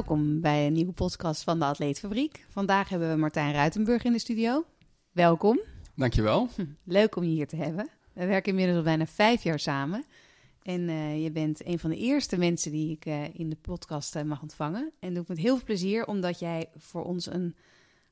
Welkom 0.00 0.40
bij 0.40 0.66
een 0.66 0.72
nieuwe 0.72 0.92
podcast 0.92 1.42
van 1.42 1.58
de 1.58 1.64
Atleetfabriek. 1.64 2.46
Vandaag 2.48 2.88
hebben 2.88 3.10
we 3.10 3.16
Martijn 3.16 3.52
Ruitenburg 3.52 4.04
in 4.04 4.12
de 4.12 4.18
studio. 4.18 4.64
Welkom. 5.12 5.60
Dankjewel. 5.94 6.48
Leuk 6.84 7.16
om 7.16 7.22
je 7.22 7.30
hier 7.30 7.46
te 7.46 7.56
hebben. 7.56 7.90
We 8.12 8.26
werken 8.26 8.50
inmiddels 8.50 8.78
al 8.78 8.84
bijna 8.84 9.06
vijf 9.06 9.42
jaar 9.42 9.58
samen. 9.58 10.04
En 10.62 10.80
uh, 10.80 11.22
je 11.22 11.30
bent 11.30 11.66
een 11.66 11.78
van 11.78 11.90
de 11.90 11.96
eerste 11.96 12.38
mensen 12.38 12.70
die 12.70 12.90
ik 12.90 13.06
uh, 13.06 13.34
in 13.34 13.48
de 13.48 13.56
podcast 13.56 14.16
uh, 14.16 14.22
mag 14.22 14.42
ontvangen. 14.42 14.92
En 14.98 15.12
doe 15.14 15.22
ik 15.22 15.28
met 15.28 15.38
heel 15.38 15.56
veel 15.56 15.64
plezier, 15.64 16.06
omdat 16.06 16.38
jij 16.38 16.68
voor 16.76 17.04
ons 17.04 17.26
een 17.26 17.56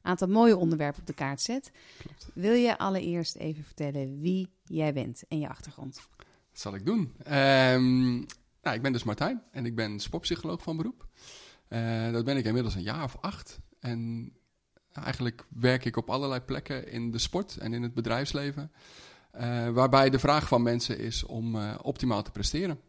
aantal 0.03 0.29
mooie 0.29 0.57
onderwerpen 0.57 1.01
op 1.01 1.07
de 1.07 1.15
kaart 1.15 1.41
zet. 1.41 1.71
Klopt. 1.99 2.29
Wil 2.35 2.53
je 2.53 2.79
allereerst 2.79 3.37
even 3.37 3.65
vertellen 3.65 4.21
wie 4.21 4.49
jij 4.65 4.93
bent 4.93 5.23
en 5.29 5.39
je 5.39 5.49
achtergrond? 5.49 5.95
Dat 6.17 6.61
zal 6.61 6.75
ik 6.75 6.87
doen. 6.87 7.01
Um, 7.01 8.27
nou, 8.63 8.77
ik 8.77 8.83
ben 8.83 8.93
dus 8.93 9.05
Martijn 9.05 9.43
en 9.51 9.67
ik 9.67 9.75
ben 9.75 10.01
sportpsycholoog 10.01 10.63
van 10.63 10.77
beroep. 10.77 11.07
Dat 12.13 12.25
ben 12.25 12.37
ik 12.37 12.45
inmiddels 12.45 12.75
een 12.75 12.83
jaar 12.83 13.05
of 13.05 13.17
acht. 13.21 13.61
En 13.81 14.33
eigenlijk 14.93 15.45
werk 15.49 15.85
ik 15.85 15.97
op 15.97 16.11
allerlei 16.11 16.41
plekken 16.41 16.91
in 16.91 17.11
de 17.11 17.19
sport 17.19 17.57
en 17.57 17.73
in 17.73 17.83
het 17.83 17.95
bedrijfsleven. 17.95 18.73
Uh, 19.41 19.69
waarbij 19.69 20.11
de 20.11 20.19
vraag 20.19 20.49
van 20.49 20.63
mensen 20.63 20.99
is 20.99 21.25
om 21.25 21.57
uh, 21.57 21.75
optimaal 21.83 22.23
te 22.23 22.31
presteren. 22.31 22.81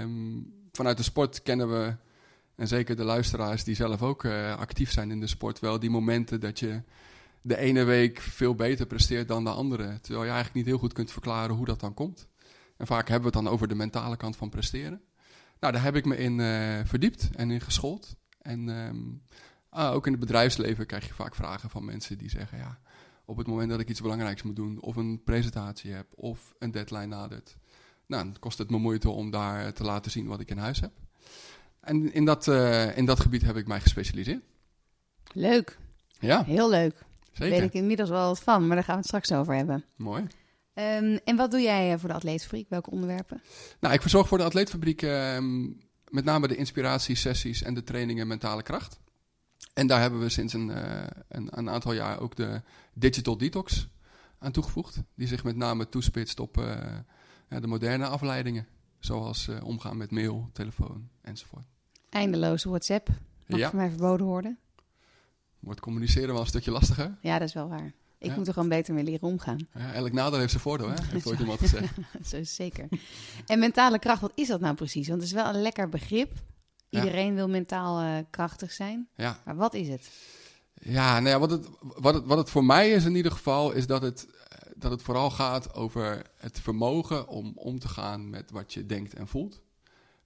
Um, 0.00 0.52
vanuit 0.72 0.96
de 0.96 1.02
sport 1.02 1.42
kennen 1.42 1.68
we, 1.68 1.96
en 2.54 2.68
zeker 2.68 2.96
de 2.96 3.04
luisteraars 3.04 3.64
die 3.64 3.74
zelf 3.74 4.02
ook 4.02 4.24
actief 4.56 4.92
zijn 4.92 5.10
in 5.10 5.20
de 5.20 5.26
sport, 5.26 5.58
wel 5.58 5.78
die 5.78 5.90
momenten 5.90 6.40
dat 6.40 6.58
je 6.58 6.82
de 7.42 7.56
ene 7.56 7.84
week 7.84 8.20
veel 8.20 8.54
beter 8.54 8.86
presteert 8.86 9.28
dan 9.28 9.44
de 9.44 9.50
andere. 9.50 10.00
Terwijl 10.00 10.24
je 10.24 10.30
eigenlijk 10.30 10.54
niet 10.54 10.66
heel 10.66 10.78
goed 10.78 10.92
kunt 10.92 11.10
verklaren 11.10 11.56
hoe 11.56 11.66
dat 11.66 11.80
dan 11.80 11.94
komt. 11.94 12.28
En 12.76 12.86
vaak 12.86 13.08
hebben 13.08 13.30
we 13.30 13.36
het 13.36 13.44
dan 13.44 13.54
over 13.54 13.68
de 13.68 13.74
mentale 13.74 14.16
kant 14.16 14.36
van 14.36 14.48
presteren. 14.48 15.00
Nou, 15.64 15.76
daar 15.76 15.84
heb 15.84 15.96
ik 15.96 16.04
me 16.04 16.16
in 16.16 16.38
verdiept 16.86 17.30
en 17.36 17.50
in 17.50 17.60
geschoold. 17.60 18.16
En 18.38 18.68
um, 18.68 19.22
ook 19.70 20.06
in 20.06 20.12
het 20.12 20.20
bedrijfsleven 20.20 20.86
krijg 20.86 21.06
je 21.06 21.14
vaak 21.14 21.34
vragen 21.34 21.70
van 21.70 21.84
mensen 21.84 22.18
die 22.18 22.30
zeggen: 22.30 22.58
ja 22.58 22.78
op 23.24 23.36
het 23.36 23.46
moment 23.46 23.70
dat 23.70 23.80
ik 23.80 23.88
iets 23.88 24.00
belangrijks 24.00 24.42
moet 24.42 24.56
doen, 24.56 24.80
of 24.80 24.96
een 24.96 25.22
presentatie 25.24 25.92
heb, 25.92 26.06
of 26.14 26.54
een 26.58 26.70
deadline 26.70 27.06
nadert. 27.06 27.56
Nou, 28.06 28.24
dan 28.24 28.36
kost 28.38 28.58
het 28.58 28.70
me 28.70 28.78
moeite 28.78 29.10
om 29.10 29.30
daar 29.30 29.72
te 29.72 29.84
laten 29.84 30.10
zien 30.10 30.26
wat 30.26 30.40
ik 30.40 30.50
in 30.50 30.58
huis 30.58 30.80
heb. 30.80 30.92
En 31.80 32.12
in 32.12 32.24
dat, 32.24 32.46
uh, 32.46 32.96
in 32.96 33.04
dat 33.04 33.20
gebied 33.20 33.42
heb 33.42 33.56
ik 33.56 33.66
mij 33.66 33.80
gespecialiseerd. 33.80 34.42
Leuk. 35.32 35.78
Ja. 36.18 36.44
Heel 36.44 36.70
leuk. 36.70 36.94
Zeker. 37.32 37.50
Daar 37.50 37.60
weet 37.60 37.68
ik 37.68 37.80
inmiddels 37.80 38.08
wel 38.08 38.26
wat 38.26 38.42
van, 38.42 38.66
maar 38.66 38.76
daar 38.76 38.84
gaan 38.84 38.94
we 38.94 39.00
het 39.00 39.08
straks 39.08 39.32
over 39.32 39.54
hebben. 39.54 39.84
Mooi. 39.96 40.26
Um, 40.74 41.18
en 41.24 41.36
wat 41.36 41.50
doe 41.50 41.60
jij 41.60 41.92
eh, 41.92 41.98
voor 41.98 42.08
de 42.08 42.14
Atleetfabriek? 42.14 42.68
Welke 42.68 42.90
onderwerpen? 42.90 43.42
Nou, 43.80 43.94
ik 43.94 44.00
verzorg 44.00 44.28
voor 44.28 44.38
de 44.38 44.44
Atleetfabriek 44.44 45.02
uh, 45.02 45.38
met 46.08 46.24
name 46.24 46.48
de 46.48 46.56
inspiratiesessies 46.56 47.62
en 47.62 47.74
de 47.74 47.82
trainingen 47.82 48.26
mentale 48.26 48.62
kracht. 48.62 49.00
En 49.74 49.86
daar 49.86 50.00
hebben 50.00 50.20
we 50.20 50.28
sinds 50.28 50.52
een, 50.52 50.68
uh, 50.68 51.02
een, 51.28 51.58
een, 51.58 51.70
aantal 51.70 51.92
jaar 51.92 52.20
ook 52.20 52.36
de 52.36 52.62
Digital 52.94 53.36
Detox 53.36 53.88
aan 54.38 54.52
toegevoegd. 54.52 55.02
Die 55.14 55.26
zich 55.26 55.44
met 55.44 55.56
name 55.56 55.88
toespitst 55.88 56.40
op 56.40 56.56
uh, 56.56 56.66
ja, 57.48 57.60
de 57.60 57.66
moderne 57.66 58.06
afleidingen. 58.06 58.66
Zoals 58.98 59.48
uh, 59.48 59.64
omgaan 59.64 59.96
met 59.96 60.10
mail, 60.10 60.50
telefoon 60.52 61.08
enzovoort. 61.22 61.64
Eindeloze 62.10 62.68
WhatsApp. 62.68 63.08
Mag 63.46 63.58
Ja. 63.58 63.68
voor 63.68 63.78
mij 63.78 63.88
verboden 63.88 64.26
worden. 64.26 64.58
Wordt 65.60 65.80
communiceren 65.80 66.32
wel 66.32 66.40
een 66.40 66.46
stukje 66.46 66.70
lastiger. 66.70 67.18
Ja, 67.20 67.38
dat 67.38 67.48
is 67.48 67.54
wel 67.54 67.68
waar. 67.68 67.92
Ik 68.24 68.30
Ja. 68.30 68.36
moet 68.36 68.46
er 68.46 68.52
gewoon 68.52 68.68
beter 68.68 68.94
mee 68.94 69.04
leren 69.04 69.28
omgaan. 69.28 69.68
Ja, 69.74 69.92
elk 69.92 70.12
nadeel 70.12 70.38
heeft 70.38 70.50
zijn 70.50 70.62
voordeel, 70.62 70.88
hè? 70.88 70.94
heeft 71.06 71.26
ooit 71.26 71.40
iemand 71.46 71.58
gezegd. 71.58 71.94
Zo 72.30 72.36
is 72.36 72.54
zeker. 72.54 72.88
En 73.46 73.58
mentale 73.58 73.98
kracht, 73.98 74.20
wat 74.20 74.32
is 74.34 74.48
dat 74.48 74.60
nou 74.60 74.74
precies? 74.74 75.08
Want 75.08 75.20
het 75.20 75.28
is 75.28 75.34
wel 75.36 75.54
een 75.54 75.62
lekker 75.62 75.88
begrip. 75.88 76.32
Ja. 76.88 77.00
Iedereen 77.04 77.34
wil 77.34 77.48
mentaal 77.48 78.00
eh, 78.00 78.24
krachtig 78.30 78.72
zijn. 78.72 79.08
Ja, 79.16 79.40
Maar 79.44 79.56
wat 79.56 79.74
is 79.74 79.88
het? 79.88 80.10
ja 80.80 81.20
nou 81.20 81.28
ja, 81.28 81.38
wat, 81.38 81.50
het, 81.50 81.68
wat, 81.80 82.14
het, 82.14 82.24
wat 82.24 82.38
het 82.38 82.50
voor 82.50 82.64
mij 82.64 82.90
is 82.90 83.04
in 83.04 83.14
ieder 83.14 83.32
geval, 83.32 83.72
is 83.72 83.86
dat 83.86 84.02
het, 84.02 84.26
eh, 84.48 84.58
dat 84.76 84.90
het 84.90 85.02
vooral 85.02 85.30
gaat 85.30 85.74
over 85.74 86.22
het 86.36 86.60
vermogen 86.60 87.28
om 87.28 87.52
om 87.54 87.78
te 87.78 87.88
gaan 87.88 88.30
met 88.30 88.50
wat 88.50 88.72
je 88.72 88.86
denkt 88.86 89.14
en 89.14 89.28
voelt. 89.28 89.62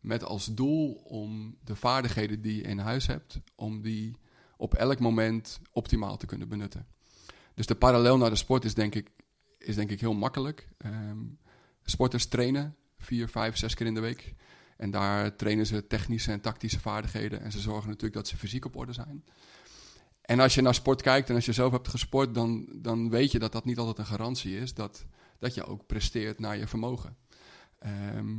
Met 0.01 0.25
als 0.25 0.47
doel 0.47 0.93
om 1.05 1.57
de 1.65 1.77
vaardigheden 1.77 2.41
die 2.41 2.57
je 2.57 2.63
in 2.63 2.79
huis 2.79 3.07
hebt, 3.07 3.41
om 3.55 3.83
die 3.83 4.17
op 4.57 4.75
elk 4.75 4.99
moment 4.99 5.61
optimaal 5.73 6.17
te 6.17 6.27
kunnen 6.27 6.49
benutten. 6.49 6.87
Dus 7.59 7.67
de 7.67 7.75
parallel 7.75 8.17
naar 8.19 8.31
de 8.31 8.37
sport 8.37 8.65
is 8.65 8.75
denk 8.75 8.95
ik, 8.95 9.11
is 9.59 9.75
denk 9.75 9.91
ik 9.91 10.01
heel 10.01 10.15
makkelijk. 10.15 10.69
Ehm, 10.77 11.19
sporters 11.83 12.27
trainen 12.27 12.77
vier, 12.99 13.29
vijf, 13.29 13.57
zes 13.57 13.75
keer 13.75 13.87
in 13.87 13.95
de 13.95 14.01
week. 14.01 14.35
En 14.77 14.91
daar 14.91 15.37
trainen 15.37 15.67
ze 15.67 15.87
technische 15.87 16.33
en 16.33 16.41
tactische 16.41 16.81
vaardigheden. 16.81 17.41
En 17.41 17.53
ze 17.53 17.61
zorgen 17.61 17.87
natuurlijk 17.87 18.15
dat 18.15 18.29
ze 18.29 18.37
fysiek 18.37 18.65
op 18.65 18.77
orde 18.77 18.93
zijn. 18.93 19.25
En 20.21 20.41
als 20.41 20.55
je 20.55 20.63
naar 20.63 20.75
sport 20.75 21.03
kijkt 21.03 21.29
en 21.29 21.35
als 21.35 21.47
je 21.47 21.53
zelf 21.53 21.73
hebt 21.73 21.89
gesport, 21.89 22.35
dan, 22.35 22.69
dan 22.73 23.11
weet 23.11 23.33
je 23.33 23.39
dat 23.39 23.53
dat 23.53 23.65
niet 23.65 23.79
altijd 23.79 23.99
een 23.99 24.15
garantie 24.15 24.59
is. 24.59 24.75
Dat, 24.75 25.07
dat 25.39 25.55
je 25.55 25.65
ook 25.65 25.87
presteert 25.87 26.39
naar 26.39 26.57
je 26.57 26.67
vermogen. 26.67 27.17
Ehm, 27.79 28.37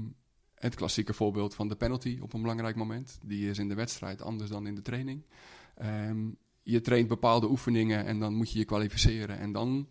het 0.56 0.75
klassieke 0.75 1.13
voorbeeld 1.13 1.56
van 1.56 1.68
de 1.68 1.75
penalty 1.75 2.19
op 2.22 2.34
een 2.34 2.41
belangrijk 2.41 2.75
moment. 2.75 3.19
Die 3.24 3.50
is 3.50 3.58
in 3.58 3.68
de 3.68 3.75
wedstrijd 3.75 4.22
anders 4.22 4.50
dan 4.50 4.68
in 4.68 4.75
de 4.75 4.81
training. 4.81 5.25
Ehm, 5.75 6.28
je 6.69 6.81
traint 6.81 7.07
bepaalde 7.07 7.50
oefeningen 7.50 8.06
en 8.06 8.19
dan 8.19 8.34
moet 8.34 8.52
je 8.52 8.59
je 8.59 8.66
kwalificeren. 8.66 9.40
En 9.40 9.52
dan 9.52 9.88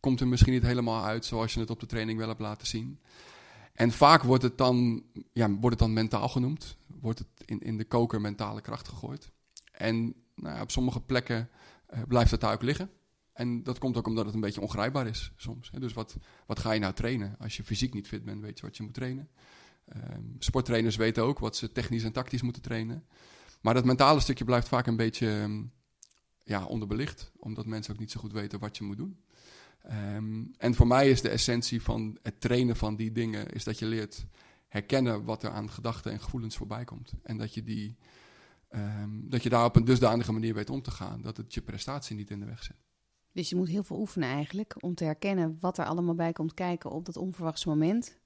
komt 0.00 0.20
er 0.20 0.28
misschien 0.28 0.52
niet 0.52 0.62
helemaal 0.62 1.04
uit 1.04 1.24
zoals 1.24 1.54
je 1.54 1.60
het 1.60 1.70
op 1.70 1.80
de 1.80 1.86
training 1.86 2.18
wel 2.18 2.28
hebt 2.28 2.40
laten 2.40 2.66
zien. 2.66 3.00
En 3.72 3.92
vaak 3.92 4.22
wordt 4.22 4.42
het 4.42 4.58
dan, 4.58 5.02
ja, 5.32 5.50
wordt 5.50 5.68
het 5.68 5.78
dan 5.78 5.92
mentaal 5.92 6.28
genoemd. 6.28 6.76
Wordt 6.86 7.18
het 7.18 7.28
in, 7.44 7.60
in 7.60 7.76
de 7.76 7.84
koker 7.84 8.20
mentale 8.20 8.60
kracht 8.60 8.88
gegooid. 8.88 9.30
En 9.72 10.14
nou 10.34 10.54
ja, 10.54 10.62
op 10.62 10.70
sommige 10.70 11.00
plekken 11.00 11.48
eh, 11.86 12.02
blijft 12.08 12.30
het 12.30 12.40
daar 12.40 12.58
liggen. 12.60 12.90
En 13.32 13.62
dat 13.62 13.78
komt 13.78 13.96
ook 13.96 14.06
omdat 14.06 14.24
het 14.24 14.34
een 14.34 14.40
beetje 14.40 14.60
ongrijpbaar 14.60 15.06
is 15.06 15.32
soms. 15.36 15.70
Dus 15.78 15.92
wat, 15.92 16.16
wat 16.46 16.58
ga 16.58 16.72
je 16.72 16.80
nou 16.80 16.94
trainen? 16.94 17.36
Als 17.38 17.56
je 17.56 17.64
fysiek 17.64 17.94
niet 17.94 18.08
fit 18.08 18.24
bent, 18.24 18.42
weet 18.42 18.58
je 18.58 18.66
wat 18.66 18.76
je 18.76 18.82
moet 18.82 18.94
trainen. 18.94 19.28
Ehm, 19.84 20.22
sporttrainers 20.38 20.96
weten 20.96 21.22
ook 21.22 21.38
wat 21.38 21.56
ze 21.56 21.72
technisch 21.72 22.04
en 22.04 22.12
tactisch 22.12 22.42
moeten 22.42 22.62
trainen. 22.62 23.04
Maar 23.60 23.74
dat 23.74 23.84
mentale 23.84 24.20
stukje 24.20 24.44
blijft 24.44 24.68
vaak 24.68 24.86
een 24.86 24.96
beetje 24.96 25.30
ehm, 25.30 25.62
ja, 26.48 26.64
onderbelicht. 26.64 27.32
Omdat 27.36 27.66
mensen 27.66 27.92
ook 27.92 28.00
niet 28.00 28.10
zo 28.10 28.20
goed 28.20 28.32
weten 28.32 28.58
wat 28.58 28.76
je 28.76 28.84
moet 28.84 28.96
doen. 28.96 29.18
Ehm, 29.82 30.44
en 30.58 30.74
voor 30.74 30.86
mij 30.86 31.10
is 31.10 31.22
de 31.22 31.28
essentie 31.28 31.82
van 31.82 32.18
het 32.22 32.40
trainen 32.40 32.76
van 32.76 32.96
die 32.96 33.12
dingen... 33.12 33.46
is 33.48 33.64
dat 33.64 33.78
je 33.78 33.86
leert 33.86 34.26
herkennen 34.68 35.24
wat 35.24 35.42
er 35.42 35.50
aan 35.50 35.70
gedachten 35.70 36.12
en 36.12 36.20
gevoelens 36.20 36.56
voorbij 36.56 36.84
komt. 36.84 37.12
En 37.22 37.36
dat 37.36 37.54
je, 37.54 37.62
die, 37.62 37.96
ehm, 38.68 39.10
dat 39.28 39.42
je 39.42 39.48
daar 39.48 39.64
op 39.64 39.76
een 39.76 39.84
dusdanige 39.84 40.32
manier 40.32 40.54
weet 40.54 40.70
om 40.70 40.82
te 40.82 40.90
gaan... 40.90 41.22
dat 41.22 41.36
het 41.36 41.54
je 41.54 41.62
prestatie 41.62 42.16
niet 42.16 42.30
in 42.30 42.40
de 42.40 42.46
weg 42.46 42.62
zit. 42.62 42.76
Dus 43.32 43.48
je 43.48 43.56
moet 43.56 43.68
heel 43.68 43.82
veel 43.82 43.98
oefenen 43.98 44.28
eigenlijk 44.28 44.82
om 44.82 44.94
te 44.94 45.04
herkennen 45.04 45.56
wat 45.60 45.78
er 45.78 45.84
allemaal 45.84 46.14
bij 46.14 46.32
komt 46.32 46.54
kijken 46.54 46.90
op 46.90 47.04
dat 47.04 47.16
onverwachte 47.16 47.68
moment. 47.68 48.18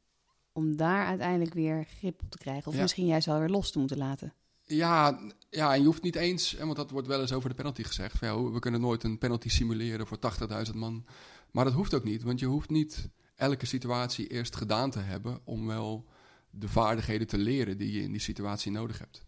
Om 0.52 0.76
daar 0.76 1.06
uiteindelijk 1.06 1.54
weer 1.54 1.84
grip 1.84 2.22
op 2.22 2.30
te 2.30 2.38
krijgen. 2.38 2.68
Of 2.68 2.74
Ja. 2.74 2.82
misschien 2.82 3.06
juist 3.06 3.26
wel 3.26 3.38
weer 3.38 3.48
los 3.48 3.70
te 3.70 3.78
moeten 3.78 3.98
laten. 3.98 4.34
Ja, 4.72 5.20
ja, 5.50 5.74
en 5.74 5.80
je 5.80 5.86
hoeft 5.86 6.02
niet 6.02 6.16
eens, 6.16 6.52
want 6.52 6.76
dat 6.76 6.90
wordt 6.90 7.08
wel 7.08 7.20
eens 7.20 7.32
over 7.32 7.48
de 7.48 7.54
penalty 7.54 7.82
gezegd. 7.82 8.20
Ja, 8.20 8.42
we 8.42 8.58
kunnen 8.58 8.80
nooit 8.80 9.04
een 9.04 9.18
penalty 9.18 9.48
simuleren 9.48 10.06
voor 10.06 10.18
80.000 10.66 10.74
man. 10.74 11.04
Maar 11.50 11.64
dat 11.64 11.74
hoeft 11.74 11.94
ook 11.94 12.04
niet, 12.04 12.22
want 12.22 12.40
je 12.40 12.46
hoeft 12.46 12.70
niet 12.70 13.08
elke 13.34 13.66
situatie 13.66 14.26
eerst 14.26 14.56
gedaan 14.56 14.90
te 14.90 14.98
hebben 14.98 15.40
om 15.44 15.66
wel 15.66 16.06
de 16.50 16.68
vaardigheden 16.68 17.26
te 17.26 17.38
leren 17.38 17.78
die 17.78 17.92
je 17.92 18.02
in 18.02 18.12
die 18.12 18.20
situatie 18.20 18.72
nodig 18.72 18.98
hebt. 18.98 19.24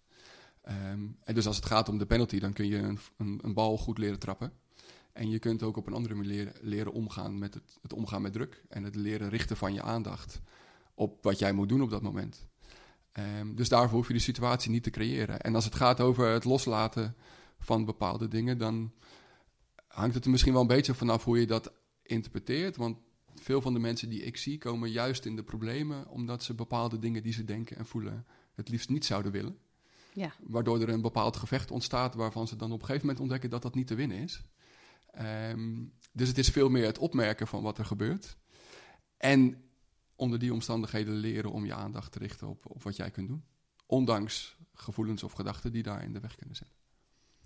Ehm, 0.62 1.06
en 1.22 1.34
dus 1.34 1.47
als 1.47 1.56
het 1.56 1.66
gaat 1.66 1.88
om 1.88 1.99
de 1.99 2.06
penalty, 2.06 2.38
dan 2.38 2.53
kun 2.53 2.66
je 2.66 2.76
een, 2.76 2.99
een, 3.16 3.38
een 3.43 3.55
bal 3.55 3.78
goed 3.78 3.99
leren 3.99 4.19
trappen. 4.19 4.53
En 5.12 5.31
je 5.31 5.38
kunt 5.38 5.62
ook 5.62 5.76
op 5.76 5.87
een 5.87 5.93
andere 5.93 6.14
manier 6.14 6.32
leren, 6.32 6.55
leren 6.61 6.93
omgaan 6.93 7.38
met 7.38 7.55
het, 7.55 7.79
het 7.82 7.93
omgaan 7.93 8.23
met 8.23 8.32
druk. 8.32 8.64
En 8.69 8.82
het 8.82 8.94
leren 8.94 9.29
richten 9.29 9.56
van 9.56 9.75
je 9.75 9.82
aandacht 9.82 10.40
op 10.94 11.23
wat 11.23 11.38
jij 11.38 11.52
moet 11.52 11.69
doen 11.69 11.82
op 11.82 11.90
dat 11.90 12.02
moment. 12.02 12.47
Ehm, 13.14 13.55
dus 13.55 13.69
daarvoor 13.69 13.99
hoef 13.99 14.08
je 14.08 14.14
de 14.14 14.19
situatie 14.19 14.70
niet 14.70 14.82
te 14.82 14.90
creëren. 14.90 15.40
En 15.40 15.55
als 15.55 15.64
het 15.64 15.75
gaat 15.75 16.00
over 16.00 16.28
het 16.28 16.44
loslaten 16.44 17.16
van 17.58 17.84
bepaalde 17.84 18.28
dingen, 18.28 18.58
dan 18.58 18.93
hangt 19.87 20.14
het 20.14 20.25
er 20.25 20.31
misschien 20.31 20.52
wel 20.52 20.62
een 20.62 20.66
beetje 20.66 20.94
vanaf 20.94 21.25
hoe 21.25 21.40
je 21.40 21.46
dat 21.46 21.72
interpreteert. 22.02 22.76
Want 22.76 22.99
veel 23.34 23.61
van 23.61 23.72
de 23.72 23.78
mensen 23.78 24.08
die 24.08 24.22
ik 24.22 24.37
zie 24.37 24.58
komen 24.58 24.90
juist 24.90 25.25
in 25.25 25.37
de 25.37 25.43
problemen 25.43 26.08
omdat 26.08 26.43
ze 26.43 26.55
bepaalde 26.55 26.99
dingen 26.99 27.22
die 27.22 27.32
ze 27.32 27.44
denken 27.44 27.76
en 27.76 27.87
voelen 27.87 28.26
het 28.55 28.69
liefst 28.69 28.88
niet 28.88 29.05
zouden 29.05 29.32
willen. 29.32 29.58
Ja. 30.12 30.32
Waardoor 30.40 30.81
er 30.81 30.88
een 30.88 31.00
bepaald 31.00 31.37
gevecht 31.37 31.70
ontstaat 31.70 32.14
waarvan 32.14 32.49
ze 32.49 32.56
dan 32.56 32.72
op 32.72 32.78
een 32.78 32.87
gegeven 32.87 33.06
moment 33.06 33.22
ontdekken 33.22 33.50
dat 33.50 33.62
dat 33.62 33.75
niet 33.75 33.87
te 33.87 33.94
winnen 33.94 34.19
is. 34.19 34.44
Ehm, 35.11 35.84
dus 36.12 36.28
het 36.28 36.38
is 36.38 36.49
veel 36.49 36.69
meer 36.69 36.87
het 36.87 36.99
opmerken 36.99 37.46
van 37.46 37.62
wat 37.62 37.78
er 37.78 37.84
gebeurt. 37.84 38.37
En 39.16 39.64
onder 40.16 40.38
die 40.38 40.52
omstandigheden 40.52 41.14
leren 41.14 41.52
om 41.52 41.64
je 41.64 41.75
aandacht 41.75 42.12
te 42.12 42.19
richten 42.19 42.49
op, 42.49 42.70
op 42.70 42.82
wat 42.82 42.96
jij 42.96 43.11
kunt 43.11 43.28
doen. 43.28 43.44
Ondanks 43.87 44.56
gevoelens 44.75 45.22
of 45.22 45.32
gedachten 45.32 45.72
die 45.72 45.82
daar 45.82 46.02
in 46.02 46.12
de 46.12 46.20
weg 46.20 46.34
kunnen 46.34 46.56
zitten. 46.56 46.76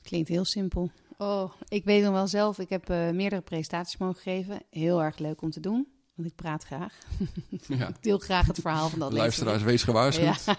Klinkt 0.03 0.29
heel 0.29 0.45
simpel. 0.45 0.91
Oh, 1.19 1.53
ik 1.69 1.85
weet 1.85 2.03
nog 2.03 2.13
wel 2.13 2.27
zelf, 2.27 2.59
ik 2.59 2.69
heb 2.69 2.89
eh, 2.89 3.11
meerdere 3.11 3.43
presentaties 3.43 3.97
mogen 3.97 4.23
geven. 4.23 4.63
Heel 4.71 5.03
erg 5.03 5.19
leuk 5.19 5.43
om 5.43 5.51
te 5.51 5.61
doen. 5.61 5.87
Want 6.19 6.31
ik 6.31 6.37
praat 6.37 6.65
graag. 6.65 6.99
Ja. 7.67 7.89
ik 7.89 8.03
deel 8.03 8.19
graag 8.19 8.47
het 8.47 8.59
verhaal 8.61 8.89
van 8.89 8.99
dat 8.99 9.13
Luisteraars, 9.13 9.63
wees 9.63 9.83
gewaarschuwd. 9.83 10.45
Ja. 10.45 10.57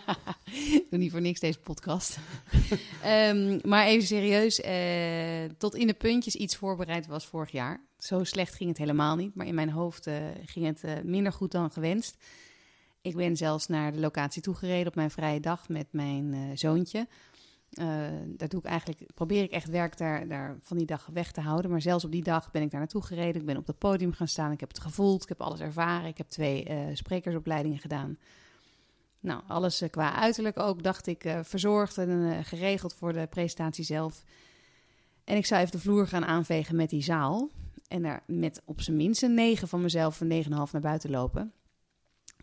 ik 0.51 0.85
doe 0.89 0.99
niet 0.99 1.11
voor 1.11 1.21
niks 1.21 1.39
deze 1.39 1.59
podcast. 1.59 2.17
Ehm, 3.03 3.59
maar 3.63 3.85
even 3.85 4.07
serieus, 4.07 4.61
eh, 4.61 5.55
tot 5.57 5.75
in 5.75 5.87
de 5.87 5.93
puntjes 5.93 6.35
iets 6.35 6.55
voorbereid 6.55 7.07
was 7.07 7.25
vorig 7.25 7.51
jaar. 7.51 7.81
Zo 7.97 8.23
slecht 8.23 8.53
ging 8.53 8.69
het 8.69 8.77
helemaal 8.77 9.15
niet, 9.15 9.35
maar 9.35 9.45
in 9.45 9.55
mijn 9.55 9.69
hoofd 9.69 10.07
eh, 10.07 10.15
ging 10.45 10.65
het 10.65 10.83
eh, 10.83 10.93
minder 11.03 11.31
goed 11.31 11.51
dan 11.51 11.71
gewenst. 11.71 12.17
Ik 13.01 13.15
ben 13.15 13.37
zelfs 13.37 13.67
naar 13.67 13.91
de 13.91 13.99
locatie 13.99 14.41
toegereden 14.41 14.87
op 14.87 14.95
mijn 14.95 15.11
vrije 15.11 15.39
dag 15.39 15.69
met 15.69 15.87
mijn 15.91 16.57
zoontje. 16.57 17.07
Eh, 17.69 17.85
daar 18.27 18.47
doe 18.47 18.59
ik 18.59 18.65
eigenlijk, 18.65 19.13
probeer 19.13 19.43
ik 19.43 19.51
echt 19.51 19.69
werk 19.69 19.97
daar, 19.97 20.27
daar 20.27 20.57
van 20.61 20.77
die 20.77 20.85
dag 20.85 21.09
weg 21.13 21.31
te 21.31 21.41
houden. 21.41 21.71
Maar 21.71 21.81
zelfs 21.81 22.05
op 22.05 22.11
die 22.11 22.23
dag 22.23 22.51
ben 22.51 22.61
ik 22.61 22.71
daar 22.71 22.79
naartoe 22.79 23.03
gereden. 23.03 23.41
Ik 23.41 23.47
ben 23.47 23.57
op 23.57 23.67
het 23.67 23.77
podium 23.77 24.13
gaan 24.13 24.27
staan. 24.27 24.51
Ik 24.51 24.59
heb 24.59 24.69
het 24.69 24.79
gevoeld. 24.79 25.23
Ik 25.23 25.29
heb 25.29 25.41
alles 25.41 25.59
ervaren. 25.59 26.07
Ik 26.07 26.17
heb 26.17 26.27
twee 26.27 26.63
eh, 26.63 26.77
sprekersopleidingen 26.93 27.79
gedaan. 27.79 28.17
Nou, 29.19 29.41
alles 29.47 29.81
eh, 29.81 29.89
qua 29.89 30.13
uiterlijk 30.13 30.59
ook, 30.59 30.83
dacht 30.83 31.07
ik, 31.07 31.35
verzorgd 31.41 31.97
en 31.97 32.45
geregeld 32.45 32.93
voor 32.93 33.13
de 33.13 33.27
presentatie 33.27 33.83
zelf. 33.83 34.23
En 35.23 35.37
ik 35.37 35.45
zou 35.45 35.61
even 35.61 35.71
de 35.71 35.79
vloer 35.79 36.07
gaan 36.07 36.25
aanvegen 36.25 36.75
met 36.75 36.89
die 36.89 37.03
zaal. 37.03 37.49
En 37.87 38.01
daar 38.01 38.23
met 38.27 38.61
op 38.65 38.81
zijn 38.81 38.97
minst 38.97 39.23
een 39.23 39.33
9 39.33 39.67
van 39.67 39.81
mezelf, 39.81 40.21
een 40.21 40.43
9,5 40.43 40.49
naar 40.49 40.81
buiten 40.81 41.09
lopen. 41.09 41.53